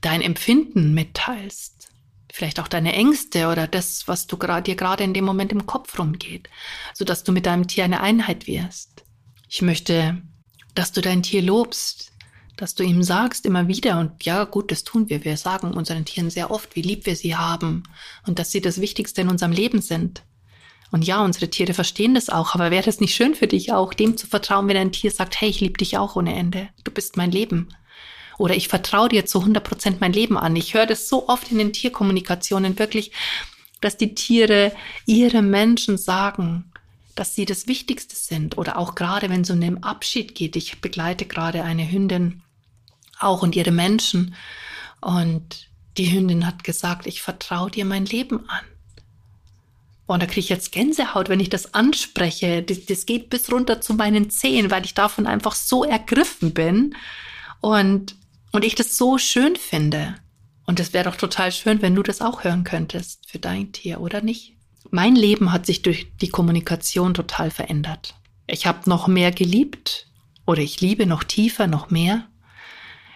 dein 0.02 0.22
Empfinden 0.22 0.94
mitteilst. 0.94 1.77
Vielleicht 2.38 2.60
auch 2.60 2.68
deine 2.68 2.94
Ängste 2.94 3.48
oder 3.48 3.66
das, 3.66 4.08
was 4.08 4.28
du 4.28 4.38
dir 4.38 4.76
gerade 4.76 5.04
in 5.04 5.16
dem 5.16 5.26
Moment 5.26 5.52
im 5.52 5.66
Kopf 5.66 5.98
rumgeht, 5.98 6.48
sodass 6.94 7.24
du 7.24 7.32
mit 7.32 7.48
deinem 7.48 7.66
Tier 7.66 7.84
eine 7.84 8.00
Einheit 8.00 8.46
wirst. 8.46 9.04
Ich 9.50 9.64
möchte, 9.64 10.22
dass 10.76 10.92
du 10.92 11.02
dein 11.02 11.24
Tier 11.24 11.42
lobst, 11.42 12.12
dass 12.56 12.76
du 12.76 12.84
ihm 12.84 13.02
sagst 13.02 13.48
immer 13.48 13.68
wieder, 13.68 14.00
und 14.00 14.24
ja 14.24 14.44
gut, 14.44 14.72
das 14.72 14.84
tun 14.84 15.10
wir, 15.10 15.26
wir 15.26 15.36
sagen 15.36 15.74
unseren 15.74 16.06
Tieren 16.06 16.30
sehr 16.30 16.52
oft, 16.52 16.76
wie 16.76 16.84
lieb 16.84 17.08
wir 17.08 17.16
sie 17.16 17.36
haben 17.36 17.82
und 18.28 18.38
dass 18.38 18.52
sie 18.52 18.62
das 18.62 18.80
Wichtigste 18.80 19.22
in 19.22 19.30
unserem 19.30 19.52
Leben 19.52 19.82
sind. 19.82 20.22
Und 20.92 21.08
ja, 21.08 21.26
unsere 21.26 21.50
Tiere 21.50 21.74
verstehen 21.74 22.14
das 22.14 22.30
auch, 22.30 22.54
aber 22.54 22.70
wäre 22.70 22.86
das 22.86 23.00
nicht 23.00 23.16
schön 23.16 23.34
für 23.34 23.48
dich 23.48 23.74
auch, 23.74 23.96
dem 23.96 24.16
zu 24.16 24.28
vertrauen, 24.28 24.68
wenn 24.68 24.78
ein 24.78 24.92
Tier 24.92 25.10
sagt, 25.10 25.42
hey, 25.42 25.50
ich 25.50 25.60
liebe 25.60 25.80
dich 25.80 25.98
auch 25.98 26.16
ohne 26.16 26.36
Ende, 26.36 26.70
du 26.84 26.92
bist 26.92 27.18
mein 27.18 27.32
Leben. 27.32 27.70
Oder 28.38 28.56
ich 28.56 28.68
vertraue 28.68 29.10
dir 29.10 29.26
zu 29.26 29.40
100 29.40 29.64
Prozent 29.64 30.02
mein 30.02 30.14
Leben 30.14 30.38
an. 30.38 30.56
Ich 30.56 30.74
höre 30.74 30.86
das 30.86 31.10
so 31.10 31.28
oft 31.28 31.52
in 31.52 31.58
den 31.58 31.74
Tierkommunikationen 31.74 32.78
wirklich, 32.78 33.12
dass 33.82 33.98
die 33.98 34.16
Tiere 34.16 34.74
ihre 35.06 35.42
Menschen 35.42 35.98
sagen, 35.98 36.72
dass 37.16 37.36
sie 37.36 37.46
das 37.46 37.68
Wichtigste 37.68 38.16
sind. 38.16 38.58
Oder 38.58 38.78
auch 38.78 38.96
gerade, 38.96 39.30
wenn 39.30 39.42
es 39.42 39.50
um 39.50 39.60
den 39.60 39.84
Abschied 39.84 40.36
geht. 40.36 40.56
Ich 40.56 40.82
begleite 40.82 41.26
gerade 41.26 41.64
eine 41.64 41.90
Hündin, 41.92 42.42
auch 43.20 43.42
und 43.42 43.56
ihre 43.56 43.72
Menschen. 43.72 44.36
Und 45.02 45.68
die 45.98 46.12
Hündin 46.12 46.46
hat 46.46 46.64
gesagt, 46.64 47.08
ich 47.08 47.22
vertraue 47.22 47.72
dir 47.72 47.86
mein 47.86 48.06
Leben 48.06 48.48
an. 48.50 48.66
Und 50.06 50.22
da 50.22 50.26
kriege 50.26 50.40
ich 50.40 50.50
jetzt 50.50 50.72
Gänsehaut, 50.72 51.28
wenn 51.28 51.42
ich 51.42 51.50
das 51.50 51.74
anspreche. 51.74 52.64
Das, 52.64 52.86
das, 52.86 53.06
geht 53.06 53.30
bis 53.30 53.52
runter 53.52 53.82
zu 53.82 53.94
meinen 53.94 54.30
Zehen, 54.30 54.72
weil 54.72 54.86
ich 54.86 54.94
davon 54.94 55.28
einfach 55.28 55.54
so 55.54 55.84
ergriffen 55.84 56.54
bin 56.54 56.96
und, 57.60 58.16
und 58.58 58.66
ich 58.66 58.74
das 58.74 58.98
so 58.98 59.20
schön 59.20 59.56
finde. 59.56 60.16
Und 60.66 60.80
es 60.80 60.92
wäre 60.92 61.08
doch 61.08 61.16
total 61.16 61.52
schön, 61.52 61.84
wenn 61.84 61.94
du 61.94 62.02
das 62.02 62.22
auch 62.22 62.44
hören 62.44 62.64
könntest 62.64 63.30
für 63.30 63.38
dein 63.38 63.72
Tier, 63.72 64.02
oder 64.02 64.22
nicht? 64.22 64.56
Mein 64.90 65.16
Leben 65.16 65.52
hat 65.52 65.68
sich 65.68 65.84
durch 65.84 66.08
die 66.22 66.30
Kommunikation 66.30 67.14
total 67.14 67.52
verändert. 67.52 68.16
Ich 68.48 68.66
habe 68.66 68.90
noch 68.90 69.08
mehr 69.08 69.32
geliebt 69.32 70.08
oder 70.48 70.64
ich 70.64 70.82
liebe 70.82 71.06
noch 71.06 71.24
tiefer, 71.24 71.68
noch 71.68 71.92
mehr. 71.92 72.30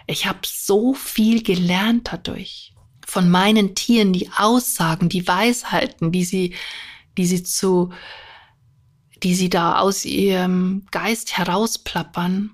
Ich 0.06 0.28
habe 0.28 0.42
so 0.44 0.94
viel 0.94 1.42
gelernt 1.42 2.10
dadurch. 2.12 2.76
Von 3.08 3.28
meinen 3.28 3.74
Tieren, 3.74 4.14
die 4.14 4.30
Aussagen, 4.38 5.10
die 5.10 5.28
Weisheiten, 5.28 6.12
die 6.12 6.24
sie, 6.24 6.54
die 7.18 7.26
sie 7.26 7.42
zu, 7.42 7.92
die 9.24 9.34
sie 9.34 9.50
da 9.50 9.80
aus 9.80 10.06
ihrem 10.06 10.86
Geist 10.92 11.36
herausplappern, 11.36 12.52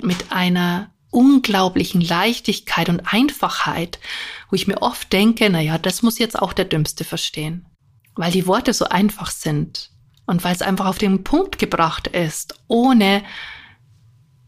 mit 0.00 0.32
einer 0.32 0.90
unglaublichen 1.18 2.00
Leichtigkeit 2.00 2.88
und 2.88 3.00
Einfachheit, 3.12 3.98
wo 4.50 4.54
ich 4.54 4.68
mir 4.68 4.82
oft 4.82 5.12
denke, 5.12 5.50
na 5.50 5.60
ja, 5.60 5.76
das 5.76 6.02
muss 6.02 6.20
jetzt 6.20 6.38
auch 6.38 6.52
der 6.52 6.64
Dümmste 6.64 7.02
verstehen. 7.02 7.66
Weil 8.14 8.30
die 8.30 8.46
Worte 8.46 8.72
so 8.72 8.84
einfach 8.84 9.32
sind 9.32 9.90
und 10.26 10.44
weil 10.44 10.54
es 10.54 10.62
einfach 10.62 10.86
auf 10.86 10.98
den 10.98 11.24
Punkt 11.24 11.58
gebracht 11.58 12.06
ist, 12.06 12.54
ohne 12.68 13.24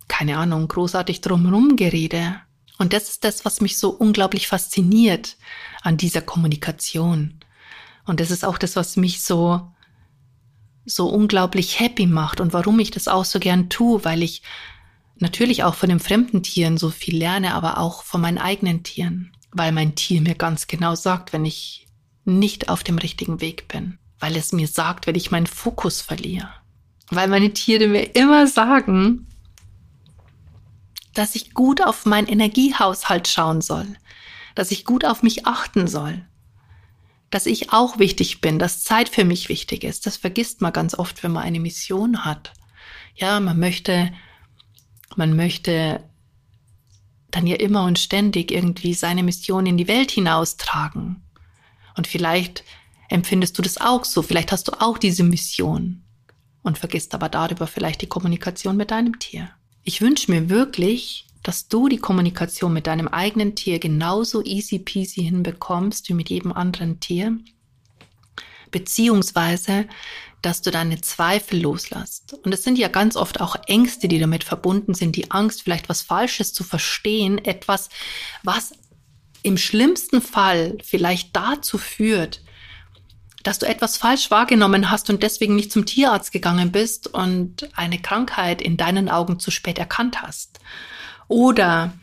keine 0.07 0.39
Ahnung, 0.39 0.69
großartig 0.69 1.23
drumherum 1.23 1.75
gerede. 1.77 2.41
Und 2.79 2.93
das 2.93 3.09
ist 3.11 3.25
das, 3.25 3.45
was 3.45 3.61
mich 3.61 3.79
so 3.79 3.91
unglaublich 3.91 4.47
fasziniert 4.47 5.37
an 5.83 5.97
dieser 5.97 6.21
Kommunikation. 6.21 7.41
Und 8.07 8.21
das 8.21 8.31
ist 8.31 8.45
auch 8.45 8.59
das, 8.59 8.77
was 8.77 8.97
mich 8.97 9.23
so, 9.23 9.73
so 10.85 11.09
unglaublich 11.09 11.79
happy 11.79 12.07
macht 12.07 12.41
und 12.41 12.53
warum 12.53 12.79
ich 12.81 12.91
das 12.91 13.09
auch 13.09 13.25
so 13.25 13.39
gern 13.39 13.71
tue, 13.71 14.05
weil 14.05 14.23
ich 14.23 14.43
natürlich 15.21 15.65
auch 15.65 15.75
von 15.75 15.89
den 15.89 16.01
fremden 16.01 16.43
Tieren 16.43 16.79
so 16.79 16.91
viel 16.91 17.17
lerne, 17.17 17.55
aber 17.55 17.79
auch 17.79 18.03
von 18.03 18.21
meinen 18.21 18.39
eigenen 18.39 18.83
Tieren, 18.83 19.33
weil 19.53 19.73
mein 19.73 19.95
Tier 19.95 20.21
mir 20.21 20.35
ganz 20.35 20.67
genau 20.67 20.95
sagt, 20.95 21.33
wenn 21.33 21.45
ich 21.45 21.87
nicht 22.25 22.69
auf 22.69 22.85
dem 22.85 22.99
richtigen 22.99 23.41
Weg 23.41 23.69
bin, 23.69 23.99
weil 24.19 24.37
es 24.37 24.53
mir 24.53 24.69
sagt, 24.69 25.07
wenn 25.07 25.15
ich 25.15 25.31
meinen 25.31 25.47
Fokus 25.47 26.01
verliere, 26.01 26.51
weil 27.11 27.29
meine 27.29 27.53
Tiere 27.53 27.89
mir 27.89 28.15
immer 28.15 28.47
sagen, 28.47 29.27
dass 31.15 31.35
ich 31.35 31.55
gut 31.55 31.83
auf 31.85 32.07
meinen 32.07 32.29
Energiehaushalt 32.29 33.27
schauen 33.29 33.61
soll, 33.61 33.87
dass 34.55 34.71
ich 34.71 34.85
gut 34.85 35.05
auf 35.05 35.23
mich 35.23 35.47
achten 35.47 35.89
soll, 35.89 36.25
dass 37.31 37.47
ich 37.47 37.73
auch 37.73 37.99
wichtig 37.99 38.41
bin, 38.41 38.59
dass 38.59 38.83
Zeit 38.83 39.09
für 39.09 39.25
mich 39.25 39.49
wichtig 39.49 39.85
ist. 39.85 40.07
Das 40.07 40.17
vergisst 40.17 40.61
man 40.61 40.73
ganz 40.73 40.95
oft, 40.95 41.23
wenn 41.23 41.33
man 41.33 41.45
eine 41.45 41.61
Mission 41.61 42.25
hat. 42.25 42.53
Ja, 43.15 43.39
man 43.41 43.59
möchte, 43.59 44.13
man 45.17 45.37
möchte 45.37 46.03
dann 47.31 47.47
ja 47.47 47.57
immer 47.57 47.85
und 47.85 47.99
ständig 47.99 48.51
irgendwie 48.51 48.95
seine 48.95 49.23
Mission 49.23 49.67
in 49.67 49.77
die 49.77 49.89
Welt 49.89 50.11
hinaustragen. 50.11 51.23
Und 51.97 52.07
vielleicht 52.07 52.65
empfindest 53.09 53.59
du 53.59 53.63
das 53.63 53.81
auch 53.81 54.05
so, 54.05 54.23
vielleicht 54.23 54.53
hast 54.53 54.69
du 54.69 54.73
auch 54.81 54.99
diese 54.99 55.23
Mission 55.23 56.03
und 56.63 56.79
vergisst 56.79 57.15
aber 57.15 57.29
darüber 57.29 57.67
vielleicht 57.67 58.03
die 58.03 58.09
Kommunikation 58.09 58.77
mit 58.77 58.91
deinem 58.91 59.19
Tier. 59.19 59.51
Ich 59.83 60.01
wünsche 60.01 60.31
mir 60.31 60.49
wirklich, 60.51 61.27
dass 61.43 61.69
du 61.69 61.89
die 61.89 61.99
Kommunikation 61.99 62.73
mit 62.73 62.87
deinem 62.87 63.09
eigenen 63.09 63.55
Tier 63.55 63.79
genauso 63.79 64.45
easy 64.45 64.79
peasy 64.79 65.23
hinbekommst 65.23 66.09
wie 66.09 66.15
mit 66.15 66.29
jedem 66.31 66.53
anderen 66.53 67.01
Tier, 67.01 67.37
beziehungsweise, 68.71 69.87
dass 70.43 70.63
du 70.63 70.71
deine 70.71 71.01
Zweifel 71.01 71.61
loslässt. 71.61 72.35
Und 72.45 72.53
es 72.53 72.63
sind 72.63 72.79
ja 72.79 72.89
ganz 72.89 73.17
oft 73.17 73.41
auch 73.41 73.57
Ängste, 73.67 74.09
die 74.09 74.19
damit 74.19 74.45
verbunden 74.45 74.95
sind, 74.95 75.17
die 75.17 75.31
Angst, 75.31 75.63
vielleicht 75.63 75.89
was 75.89 76.03
Falsches 76.03 76.53
zu 76.53 76.65
verstehen, 76.65 77.39
etwas, 77.45 77.89
was 78.43 78.73
im 79.43 79.59
schlimmsten 79.59 80.23
Fall 80.23 80.79
vielleicht 80.83 81.35
dazu 81.37 81.79
führt, 81.79 82.43
dass 83.43 83.59
du 83.59 83.67
etwas 83.67 83.97
falsch 83.97 84.31
wahrgenommen 84.31 84.91
hast 84.91 85.09
und 85.09 85.23
deswegen 85.23 85.57
nicht 85.57 85.73
zum 85.73 85.87
Tierarzt 85.87 86.33
gegangen 86.33 86.73
bist 86.73 87.07
und 87.07 87.69
eine 87.75 87.99
Krankheit 87.99 88.61
in 88.61 88.77
deinen 88.77 89.09
Augen 89.09 89.39
zu 89.39 89.51
spät 89.51 89.79
erkannt 89.79 90.23
hast. 90.23 90.61
Oder 91.29 91.95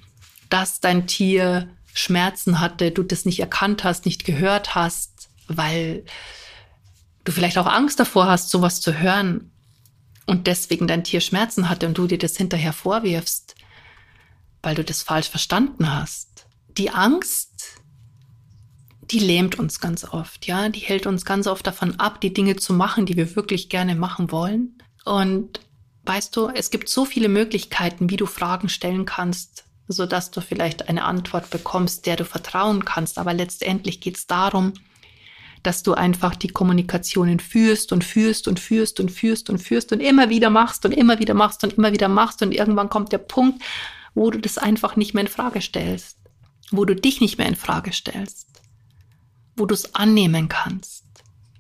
dass 0.50 0.80
dein 0.80 1.06
Tier 1.06 1.70
Schmerzen 1.94 2.60
hatte, 2.60 2.92
du 2.92 3.04
das 3.04 3.26
nicht 3.26 3.40
erkannt 3.40 3.84
hast, 3.84 4.06
nicht 4.06 4.24
gehört 4.24 4.76
hast, 4.76 5.30
weil 5.48 6.06
du 7.28 7.32
vielleicht 7.32 7.58
auch 7.58 7.68
Angst 7.68 8.00
davor 8.00 8.28
hast, 8.28 8.50
sowas 8.50 8.82
zu 8.82 9.00
hören 9.00 9.52
und 10.26 10.48
deswegen 10.48 10.88
dein 10.88 11.04
Tier 11.04 11.22
Schmerzen 11.22 11.70
hatte 11.70 11.88
und 11.88 11.98
du 11.98 12.08
dir 12.08 12.18
das 12.18 12.38
hinterher 12.38 12.74
vorwirfst, 12.74 13.56
weil 14.62 14.76
du 14.76 14.84
das 14.84 15.02
falsch 15.02 15.30
verstanden 15.30 15.94
hast. 15.94 16.48
Die 16.78 16.92
Angst 16.92 17.78
die 19.12 19.20
lähmt 19.20 19.58
uns 19.58 19.80
ganz 19.80 20.04
oft, 20.04 20.48
ja, 20.48 20.70
die 20.70 20.80
hält 20.80 21.06
uns 21.06 21.26
ganz 21.26 21.48
oft 21.48 21.66
davon 21.66 22.00
ab, 22.00 22.20
die 22.22 22.34
Dinge 22.34 22.56
zu 22.58 22.74
machen, 22.74 23.06
die 23.06 23.16
wir 23.16 23.36
wirklich 23.36 23.70
gerne 23.70 23.96
machen 23.96 24.32
wollen. 24.32 24.78
Und 25.06 25.62
weißt 26.04 26.36
du, 26.36 26.50
es 26.50 26.72
gibt 26.72 26.90
so 26.90 27.06
viele 27.06 27.30
Möglichkeiten, 27.30 28.10
wie 28.10 28.18
du 28.18 28.26
Fragen 28.26 28.70
stellen 28.70 29.06
kannst, 29.06 29.64
so 29.88 30.06
dass 30.06 30.32
du 30.32 30.42
vielleicht 30.42 30.90
eine 30.90 31.06
Antwort 31.06 31.50
bekommst, 31.50 32.06
der 32.06 32.18
du 32.18 32.26
vertrauen 32.26 32.84
kannst. 32.84 33.18
Aber 33.18 33.34
letztendlich 33.34 34.02
geht 34.02 34.18
es 34.18 34.28
darum, 34.28 34.74
dass 35.64 35.84
du 35.84 35.94
einfach 35.94 36.36
die 36.36 36.50
Kommunikationen 36.50 37.40
führst 37.40 37.92
und 37.92 38.04
führst 38.04 38.48
und 38.48 38.60
führst 38.60 39.00
und 39.00 39.12
führst 39.12 39.50
und 39.50 39.60
führst 39.60 39.92
und 39.92 40.00
immer 40.00 40.30
wieder 40.30 40.50
machst 40.50 40.86
und 40.86 40.92
immer 40.92 41.20
wieder 41.20 41.34
machst 41.34 41.64
und 41.64 41.74
immer 41.74 41.92
wieder 41.92 42.08
machst 42.08 42.42
und 42.42 42.54
irgendwann 42.54 42.90
kommt 42.90 43.12
der 43.12 43.18
Punkt, 43.18 43.62
wo 44.14 44.32
du 44.32 44.40
das 44.40 44.58
einfach 44.58 44.96
nicht 44.96 45.14
mehr 45.14 45.22
in 45.22 45.30
Frage 45.30 45.62
stellst, 45.62 46.18
wo 46.72 46.86
du 46.86 46.96
dich 46.96 47.22
nicht 47.22 47.38
mehr 47.38 47.48
in 47.48 47.56
Frage 47.56 47.94
stellst 47.94 48.48
wo 49.58 49.66
du 49.66 49.74
es 49.74 49.96
annehmen 49.96 50.48
kannst, 50.48 51.04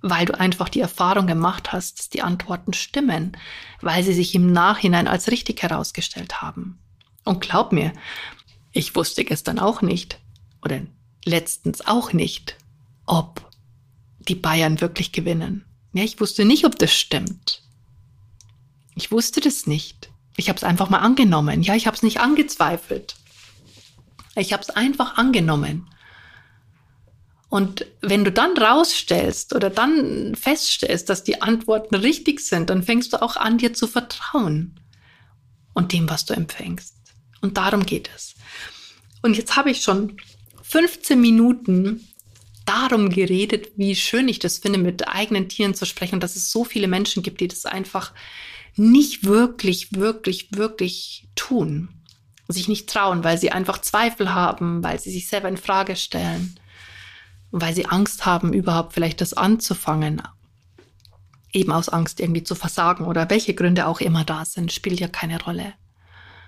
weil 0.02 0.26
du 0.26 0.40
einfach 0.40 0.70
die 0.70 0.80
Erfahrung 0.80 1.28
gemacht 1.28 1.74
hast, 1.74 2.00
dass 2.00 2.10
die 2.10 2.22
Antworten 2.22 2.74
stimmen, 2.74 3.36
weil 3.82 4.04
sie 4.04 4.14
sich 4.14 4.36
im 4.36 4.54
Nachhinein 4.54 5.08
als 5.08 5.30
richtig 5.30 5.64
herausgestellt 5.64 6.42
haben. 6.42 6.80
Und 7.26 7.42
glaub 7.42 7.74
mir, 7.74 7.92
ich 8.72 8.96
wusste 8.96 9.26
gestern 9.26 9.60
auch 9.60 9.82
nicht 9.82 10.20
oder 10.64 10.82
letztens 11.26 11.86
auch 11.86 12.14
nicht, 12.14 12.56
ob 13.06 13.47
die 14.28 14.36
Bayern 14.36 14.82
wirklich 14.82 15.12
gewinnen. 15.12 15.66
Ja, 15.94 16.04
ich 16.04 16.20
wusste 16.20 16.46
nicht, 16.46 16.66
ob 16.66 16.78
das 16.78 16.94
stimmt. 16.94 17.62
Ich 18.96 19.12
wusste 19.12 19.42
das 19.42 19.68
nicht. 19.68 20.10
Ich 20.36 20.50
habe 20.50 20.58
es 20.58 20.64
einfach 20.64 20.90
mal 20.90 21.00
angenommen. 21.00 21.62
Ja, 21.64 21.76
ich 21.76 21.88
habe 21.88 21.96
es 21.96 22.04
nicht 22.04 22.20
angezweifelt. 22.20 23.16
Ich 24.36 24.54
habe 24.54 24.62
es 24.62 24.70
einfach 24.70 25.18
angenommen. 25.18 25.88
Und 27.50 27.86
wenn 28.02 28.24
du 28.24 28.32
dann 28.32 28.58
rausstellst 28.58 29.56
oder 29.56 29.70
dann 29.70 30.36
feststellst, 30.36 31.10
dass 31.10 31.24
die 31.24 31.42
Antworten 31.42 31.96
richtig 31.96 32.42
sind, 32.42 32.70
dann 32.70 32.84
fängst 32.84 33.14
du 33.14 33.22
auch 33.22 33.38
an, 33.38 33.58
dir 33.58 33.74
zu 33.74 33.88
vertrauen 33.88 34.80
und 35.74 35.94
dem, 35.94 36.10
was 36.10 36.26
du 36.26 36.34
empfängst. 36.34 36.96
Und 37.42 37.58
darum 37.58 37.86
geht 37.86 38.10
es. 38.14 38.36
Und 39.22 39.38
jetzt 39.38 39.56
habe 39.56 39.72
ich 39.72 39.82
schon 39.82 40.18
15 40.64 41.20
Minuten 41.20 42.08
darum 42.78 43.10
geredet, 43.10 43.70
wie 43.76 43.96
schön 43.96 44.28
ich 44.28 44.40
das 44.40 44.58
finde, 44.58 44.80
mit 44.80 45.08
eigenen 45.08 45.50
Tieren 45.50 45.74
zu 45.74 45.86
sprechen 45.86 46.16
und 46.16 46.24
dass 46.24 46.36
es 46.36 46.52
so 46.52 46.64
viele 46.64 46.88
Menschen 46.88 47.24
gibt, 47.24 47.42
die 47.42 47.48
das 47.48 47.66
einfach 47.66 48.14
nicht 48.76 49.24
wirklich, 49.26 49.94
wirklich, 49.94 50.50
wirklich 50.52 51.28
tun. 51.36 51.90
Sich 52.48 52.68
nicht 52.68 52.90
trauen, 52.90 53.24
weil 53.24 53.38
sie 53.38 53.52
einfach 53.52 53.82
Zweifel 53.82 54.34
haben, 54.34 54.84
weil 54.84 55.00
sie 55.00 55.12
sich 55.12 55.28
selber 55.28 55.50
in 55.50 55.58
Frage 55.58 55.96
stellen 55.96 56.58
weil 57.52 57.74
sie 57.74 57.86
Angst 57.86 58.26
haben, 58.26 58.54
überhaupt 58.54 58.94
vielleicht 58.94 59.22
das 59.22 59.34
anzufangen. 59.34 60.22
Eben 61.54 61.72
aus 61.72 61.90
Angst 61.90 62.20
irgendwie 62.20 62.44
zu 62.44 62.56
versagen 62.56 63.06
oder 63.06 63.30
welche 63.30 63.54
Gründe 63.54 63.88
auch 63.88 64.02
immer 64.02 64.24
da 64.24 64.46
sind, 64.46 64.72
spielt 64.72 65.00
ja 65.00 65.08
keine 65.08 65.42
Rolle. 65.42 65.74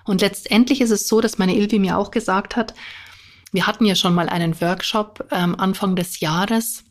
Und 0.06 0.22
letztendlich 0.22 0.82
ist 0.82 0.92
es 0.92 1.08
so, 1.08 1.22
dass 1.22 1.38
meine 1.38 1.56
Ilvi 1.56 1.80
mir 1.80 1.98
auch 1.98 2.12
gesagt 2.12 2.56
hat, 2.56 2.74
wir 3.52 3.68
hatten 3.68 3.86
ja 3.86 3.96
schon 3.96 4.14
mal 4.14 4.30
einen 4.30 4.60
Workshop 4.62 5.28
ähm, 5.32 5.60
Anfang 5.60 5.96
des 5.96 6.20
Jahres, 6.20 6.84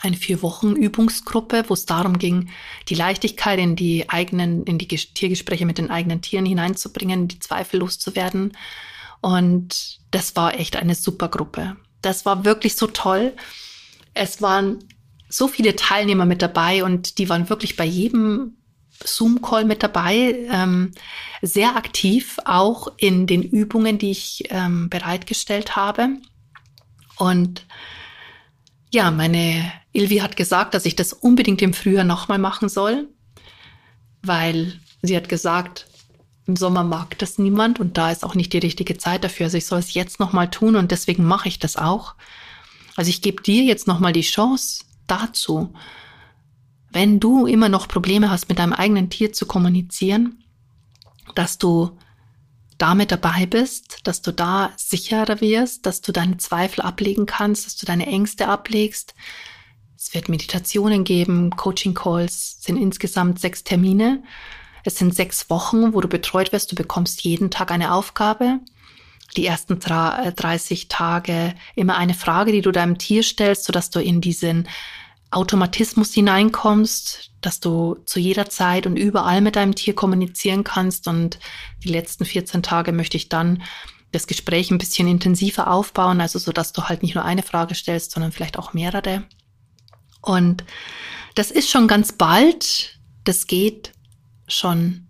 eine 0.00 0.16
vier 0.16 0.42
Wochen 0.42 0.76
Übungsgruppe, 0.76 1.64
wo 1.68 1.74
es 1.74 1.86
darum 1.86 2.18
ging, 2.18 2.50
die 2.88 2.94
Leichtigkeit 2.94 3.58
in 3.58 3.74
die 3.74 4.08
eigenen, 4.08 4.64
in 4.64 4.78
die 4.78 4.86
Tiergespräche 4.86 5.66
mit 5.66 5.78
den 5.78 5.90
eigenen 5.90 6.22
Tieren 6.22 6.46
hineinzubringen, 6.46 7.28
die 7.28 7.40
Zweifel 7.40 7.80
loszuwerden. 7.80 8.56
Und 9.20 9.98
das 10.10 10.36
war 10.36 10.54
echt 10.54 10.76
eine 10.76 10.94
super 10.94 11.28
Gruppe. 11.28 11.76
Das 12.00 12.24
war 12.24 12.44
wirklich 12.44 12.76
so 12.76 12.86
toll. 12.86 13.34
Es 14.14 14.40
waren 14.40 14.84
so 15.28 15.48
viele 15.48 15.74
Teilnehmer 15.74 16.24
mit 16.24 16.42
dabei 16.42 16.84
und 16.84 17.18
die 17.18 17.28
waren 17.28 17.50
wirklich 17.50 17.76
bei 17.76 17.84
jedem 17.84 18.57
Zoom-Call 19.04 19.64
mit 19.64 19.82
dabei, 19.82 20.34
ähm, 20.50 20.92
sehr 21.42 21.76
aktiv, 21.76 22.38
auch 22.44 22.88
in 22.96 23.26
den 23.26 23.42
Übungen, 23.42 23.98
die 23.98 24.10
ich 24.10 24.44
ähm, 24.50 24.88
bereitgestellt 24.88 25.76
habe. 25.76 26.08
Und 27.16 27.66
ja, 28.90 29.10
meine 29.10 29.72
Ilvi 29.92 30.18
hat 30.18 30.36
gesagt, 30.36 30.74
dass 30.74 30.86
ich 30.86 30.96
das 30.96 31.12
unbedingt 31.12 31.62
im 31.62 31.74
Frühjahr 31.74 32.04
nochmal 32.04 32.38
machen 32.38 32.68
soll, 32.68 33.08
weil 34.22 34.80
sie 35.02 35.16
hat 35.16 35.28
gesagt, 35.28 35.86
im 36.46 36.56
Sommer 36.56 36.82
mag 36.82 37.18
das 37.18 37.38
niemand 37.38 37.78
und 37.78 37.98
da 37.98 38.10
ist 38.10 38.24
auch 38.24 38.34
nicht 38.34 38.52
die 38.54 38.58
richtige 38.58 38.96
Zeit 38.96 39.22
dafür. 39.22 39.46
Also 39.46 39.58
ich 39.58 39.66
soll 39.66 39.80
es 39.80 39.92
jetzt 39.92 40.18
nochmal 40.18 40.50
tun 40.50 40.76
und 40.76 40.90
deswegen 40.90 41.24
mache 41.24 41.48
ich 41.48 41.58
das 41.58 41.76
auch. 41.76 42.14
Also 42.96 43.10
ich 43.10 43.20
gebe 43.20 43.42
dir 43.42 43.62
jetzt 43.64 43.86
nochmal 43.86 44.14
die 44.14 44.22
Chance 44.22 44.84
dazu, 45.06 45.74
wenn 46.90 47.20
du 47.20 47.46
immer 47.46 47.68
noch 47.68 47.88
Probleme 47.88 48.30
hast, 48.30 48.48
mit 48.48 48.58
deinem 48.58 48.72
eigenen 48.72 49.10
Tier 49.10 49.32
zu 49.32 49.46
kommunizieren, 49.46 50.42
dass 51.34 51.58
du 51.58 51.96
damit 52.78 53.10
dabei 53.10 53.44
bist, 53.46 53.98
dass 54.04 54.22
du 54.22 54.32
da 54.32 54.72
sicherer 54.76 55.40
wirst, 55.40 55.84
dass 55.84 56.00
du 56.00 56.12
deine 56.12 56.38
Zweifel 56.38 56.82
ablegen 56.82 57.26
kannst, 57.26 57.66
dass 57.66 57.76
du 57.76 57.86
deine 57.86 58.06
Ängste 58.06 58.48
ablegst. 58.48 59.14
Es 59.96 60.14
wird 60.14 60.28
Meditationen 60.28 61.02
geben, 61.02 61.50
Coaching 61.50 61.92
Calls, 61.94 62.62
sind 62.62 62.76
insgesamt 62.76 63.40
sechs 63.40 63.64
Termine. 63.64 64.22
Es 64.84 64.96
sind 64.96 65.14
sechs 65.14 65.50
Wochen, 65.50 65.92
wo 65.92 66.00
du 66.00 66.08
betreut 66.08 66.52
wirst. 66.52 66.70
Du 66.70 66.76
bekommst 66.76 67.22
jeden 67.22 67.50
Tag 67.50 67.72
eine 67.72 67.92
Aufgabe. 67.92 68.60
Die 69.36 69.44
ersten 69.44 69.80
30 69.80 70.84
äh, 70.84 70.88
Tage 70.88 71.54
immer 71.74 71.96
eine 71.96 72.14
Frage, 72.14 72.52
die 72.52 72.62
du 72.62 72.70
deinem 72.70 72.96
Tier 72.96 73.24
stellst, 73.24 73.64
sodass 73.64 73.90
du 73.90 74.00
in 74.00 74.20
diesen 74.20 74.68
Automatismus 75.30 76.14
hineinkommst, 76.14 77.32
dass 77.40 77.60
du 77.60 77.96
zu 78.06 78.18
jeder 78.18 78.48
Zeit 78.48 78.86
und 78.86 78.96
überall 78.96 79.40
mit 79.40 79.56
deinem 79.56 79.74
Tier 79.74 79.94
kommunizieren 79.94 80.64
kannst. 80.64 81.06
Und 81.06 81.38
die 81.84 81.88
letzten 81.88 82.24
14 82.24 82.62
Tage 82.62 82.92
möchte 82.92 83.16
ich 83.16 83.28
dann 83.28 83.62
das 84.12 84.26
Gespräch 84.26 84.70
ein 84.70 84.78
bisschen 84.78 85.06
intensiver 85.06 85.70
aufbauen, 85.70 86.20
also 86.20 86.38
so, 86.38 86.50
dass 86.50 86.72
du 86.72 86.84
halt 86.84 87.02
nicht 87.02 87.14
nur 87.14 87.24
eine 87.24 87.42
Frage 87.42 87.74
stellst, 87.74 88.12
sondern 88.12 88.32
vielleicht 88.32 88.58
auch 88.58 88.72
mehrere. 88.72 89.24
Und 90.22 90.64
das 91.34 91.50
ist 91.50 91.70
schon 91.70 91.88
ganz 91.88 92.12
bald. 92.12 92.98
Das 93.24 93.46
geht 93.46 93.92
schon 94.46 95.08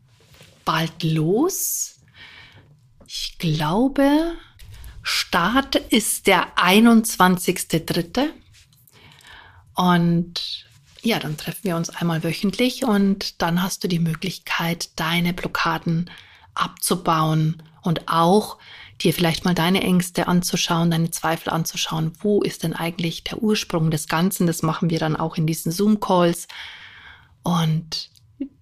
bald 0.64 1.02
los. 1.02 2.00
Ich 3.06 3.38
glaube, 3.38 4.34
Start 5.02 5.76
ist 5.76 6.26
der 6.26 6.56
21.3. 6.56 8.28
Und 9.78 10.64
ja, 11.02 11.20
dann 11.20 11.36
treffen 11.36 11.62
wir 11.62 11.76
uns 11.76 11.88
einmal 11.88 12.24
wöchentlich 12.24 12.84
und 12.84 13.40
dann 13.40 13.62
hast 13.62 13.84
du 13.84 13.88
die 13.88 14.00
Möglichkeit, 14.00 14.90
deine 14.96 15.32
Blockaden 15.32 16.10
abzubauen 16.54 17.62
und 17.82 18.08
auch 18.08 18.58
dir 19.00 19.14
vielleicht 19.14 19.44
mal 19.44 19.54
deine 19.54 19.82
Ängste 19.82 20.26
anzuschauen, 20.26 20.90
deine 20.90 21.12
Zweifel 21.12 21.50
anzuschauen. 21.50 22.10
Wo 22.18 22.42
ist 22.42 22.64
denn 22.64 22.74
eigentlich 22.74 23.22
der 23.22 23.40
Ursprung 23.40 23.92
des 23.92 24.08
Ganzen? 24.08 24.48
Das 24.48 24.62
machen 24.62 24.90
wir 24.90 24.98
dann 24.98 25.14
auch 25.14 25.36
in 25.36 25.46
diesen 25.46 25.70
Zoom-Calls. 25.70 26.48
Und 27.44 28.10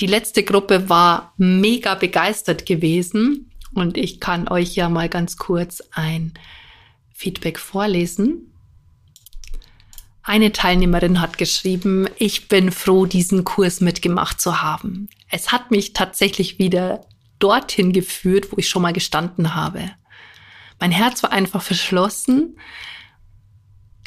die 0.01 0.07
letzte 0.07 0.43
Gruppe 0.43 0.91
war 0.91 1.33
mega 1.39 1.95
begeistert 1.95 2.67
gewesen 2.67 3.51
und 3.73 3.97
ich 3.97 4.21
kann 4.21 4.49
euch 4.49 4.75
ja 4.75 4.91
mal 4.91 5.09
ganz 5.09 5.39
kurz 5.39 5.83
ein 5.93 6.35
Feedback 7.15 7.59
vorlesen. 7.59 8.53
Eine 10.29 10.51
Teilnehmerin 10.51 11.21
hat 11.21 11.39
geschrieben, 11.39 12.09
ich 12.19 12.49
bin 12.49 12.73
froh, 12.73 13.07
diesen 13.07 13.45
Kurs 13.45 13.81
mitgemacht 13.81 14.41
zu 14.41 14.61
haben. 14.61 15.09
Es 15.31 15.53
hat 15.53 15.71
mich 15.71 15.93
tatsächlich 15.93 16.59
wieder 16.59 17.07
dorthin 17.39 17.93
geführt, 17.93 18.51
wo 18.51 18.57
ich 18.59 18.69
schon 18.69 18.83
mal 18.83 18.93
gestanden 18.93 19.55
habe. 19.55 19.93
Mein 20.81 20.91
Herz 20.91 21.23
war 21.23 21.31
einfach 21.31 21.63
verschlossen. 21.63 22.59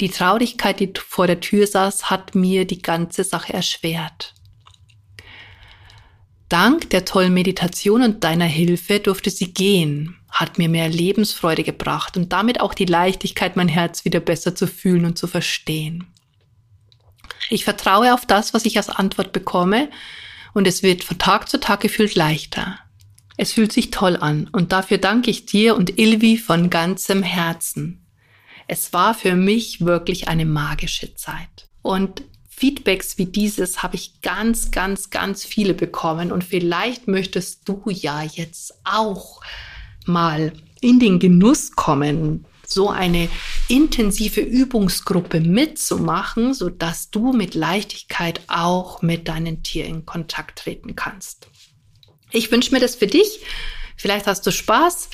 Die 0.02 0.10
Traurigkeit, 0.10 0.80
die 0.80 0.92
vor 0.94 1.26
der 1.26 1.40
Tür 1.40 1.66
saß, 1.66 2.10
hat 2.10 2.34
mir 2.34 2.66
die 2.66 2.82
ganze 2.82 3.24
Sache 3.24 3.54
erschwert. 3.54 4.34
Dank 6.50 6.90
der 6.90 7.04
tollen 7.04 7.32
Meditation 7.32 8.02
und 8.02 8.24
deiner 8.24 8.44
Hilfe 8.44 8.98
durfte 8.98 9.30
sie 9.30 9.54
gehen, 9.54 10.16
hat 10.28 10.58
mir 10.58 10.68
mehr 10.68 10.88
Lebensfreude 10.88 11.62
gebracht 11.62 12.16
und 12.16 12.32
damit 12.32 12.60
auch 12.60 12.74
die 12.74 12.86
Leichtigkeit, 12.86 13.56
mein 13.56 13.68
Herz 13.68 14.04
wieder 14.04 14.20
besser 14.20 14.54
zu 14.54 14.66
fühlen 14.66 15.04
und 15.04 15.16
zu 15.16 15.28
verstehen. 15.28 16.08
Ich 17.50 17.64
vertraue 17.64 18.12
auf 18.14 18.26
das, 18.26 18.52
was 18.52 18.64
ich 18.64 18.76
als 18.76 18.90
Antwort 18.90 19.32
bekomme 19.32 19.90
und 20.52 20.66
es 20.66 20.82
wird 20.82 21.04
von 21.04 21.18
Tag 21.18 21.48
zu 21.48 21.60
Tag 21.60 21.80
gefühlt 21.80 22.16
leichter. 22.16 22.78
Es 23.36 23.52
fühlt 23.52 23.72
sich 23.72 23.90
toll 23.90 24.16
an 24.16 24.48
und 24.50 24.72
dafür 24.72 24.98
danke 24.98 25.30
ich 25.30 25.46
dir 25.46 25.76
und 25.76 25.98
Ilvi 25.98 26.36
von 26.36 26.68
ganzem 26.68 27.22
Herzen. 27.22 28.04
Es 28.66 28.92
war 28.92 29.14
für 29.14 29.36
mich 29.36 29.84
wirklich 29.84 30.28
eine 30.28 30.46
magische 30.46 31.14
Zeit. 31.14 31.68
Und 31.82 32.22
Feedbacks 32.60 33.16
wie 33.16 33.24
dieses 33.24 33.82
habe 33.82 33.96
ich 33.96 34.20
ganz, 34.20 34.70
ganz, 34.70 35.08
ganz 35.08 35.46
viele 35.46 35.72
bekommen 35.72 36.30
und 36.30 36.44
vielleicht 36.44 37.08
möchtest 37.08 37.66
du 37.66 37.82
ja 37.86 38.22
jetzt 38.22 38.74
auch 38.84 39.40
mal 40.04 40.52
in 40.82 41.00
den 41.00 41.18
Genuss 41.18 41.72
kommen, 41.72 42.44
so 42.66 42.90
eine 42.90 43.30
intensive 43.68 44.42
Übungsgruppe 44.42 45.40
mitzumachen, 45.40 46.52
so 46.52 46.68
dass 46.68 47.10
du 47.10 47.32
mit 47.32 47.54
Leichtigkeit 47.54 48.42
auch 48.46 49.00
mit 49.00 49.28
deinem 49.28 49.62
Tier 49.62 49.86
in 49.86 50.04
Kontakt 50.04 50.58
treten 50.58 50.94
kannst. 50.94 51.48
Ich 52.30 52.52
wünsche 52.52 52.74
mir 52.74 52.80
das 52.80 52.94
für 52.94 53.06
dich. 53.06 53.40
Vielleicht 53.96 54.26
hast 54.26 54.46
du 54.46 54.52
Spaß 54.52 55.08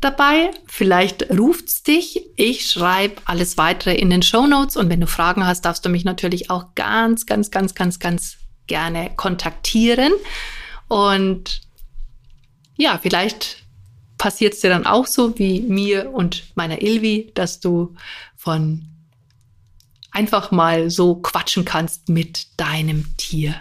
dabei. 0.00 0.50
Vielleicht 0.66 1.30
ruft's 1.30 1.82
dich. 1.82 2.26
Ich 2.36 2.70
schreibe 2.70 3.22
alles 3.24 3.56
weitere 3.58 3.94
in 3.94 4.10
den 4.10 4.22
Show 4.22 4.46
Notes 4.46 4.76
und 4.76 4.88
wenn 4.88 5.00
du 5.00 5.06
Fragen 5.06 5.46
hast, 5.46 5.62
darfst 5.62 5.84
du 5.84 5.88
mich 5.88 6.04
natürlich 6.04 6.50
auch 6.50 6.74
ganz, 6.74 7.26
ganz, 7.26 7.50
ganz, 7.50 7.74
ganz, 7.74 7.98
ganz 7.98 8.36
gerne 8.66 9.10
kontaktieren. 9.16 10.12
Und 10.88 11.60
ja, 12.76 12.98
vielleicht 13.02 13.64
passiert 14.18 14.54
es 14.54 14.60
dir 14.60 14.70
dann 14.70 14.86
auch 14.86 15.06
so 15.06 15.38
wie 15.38 15.60
mir 15.60 16.10
und 16.10 16.44
meiner 16.54 16.82
Ilvi, 16.82 17.32
dass 17.34 17.60
du 17.60 17.94
von 18.36 18.88
einfach 20.10 20.50
mal 20.50 20.90
so 20.90 21.16
quatschen 21.16 21.64
kannst 21.64 22.08
mit 22.08 22.46
deinem 22.58 23.16
Tier 23.16 23.54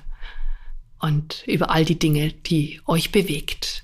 und 1.00 1.44
über 1.48 1.70
all 1.72 1.84
die 1.84 2.00
Dinge, 2.00 2.32
die 2.32 2.80
euch 2.86 3.12
bewegt. 3.12 3.84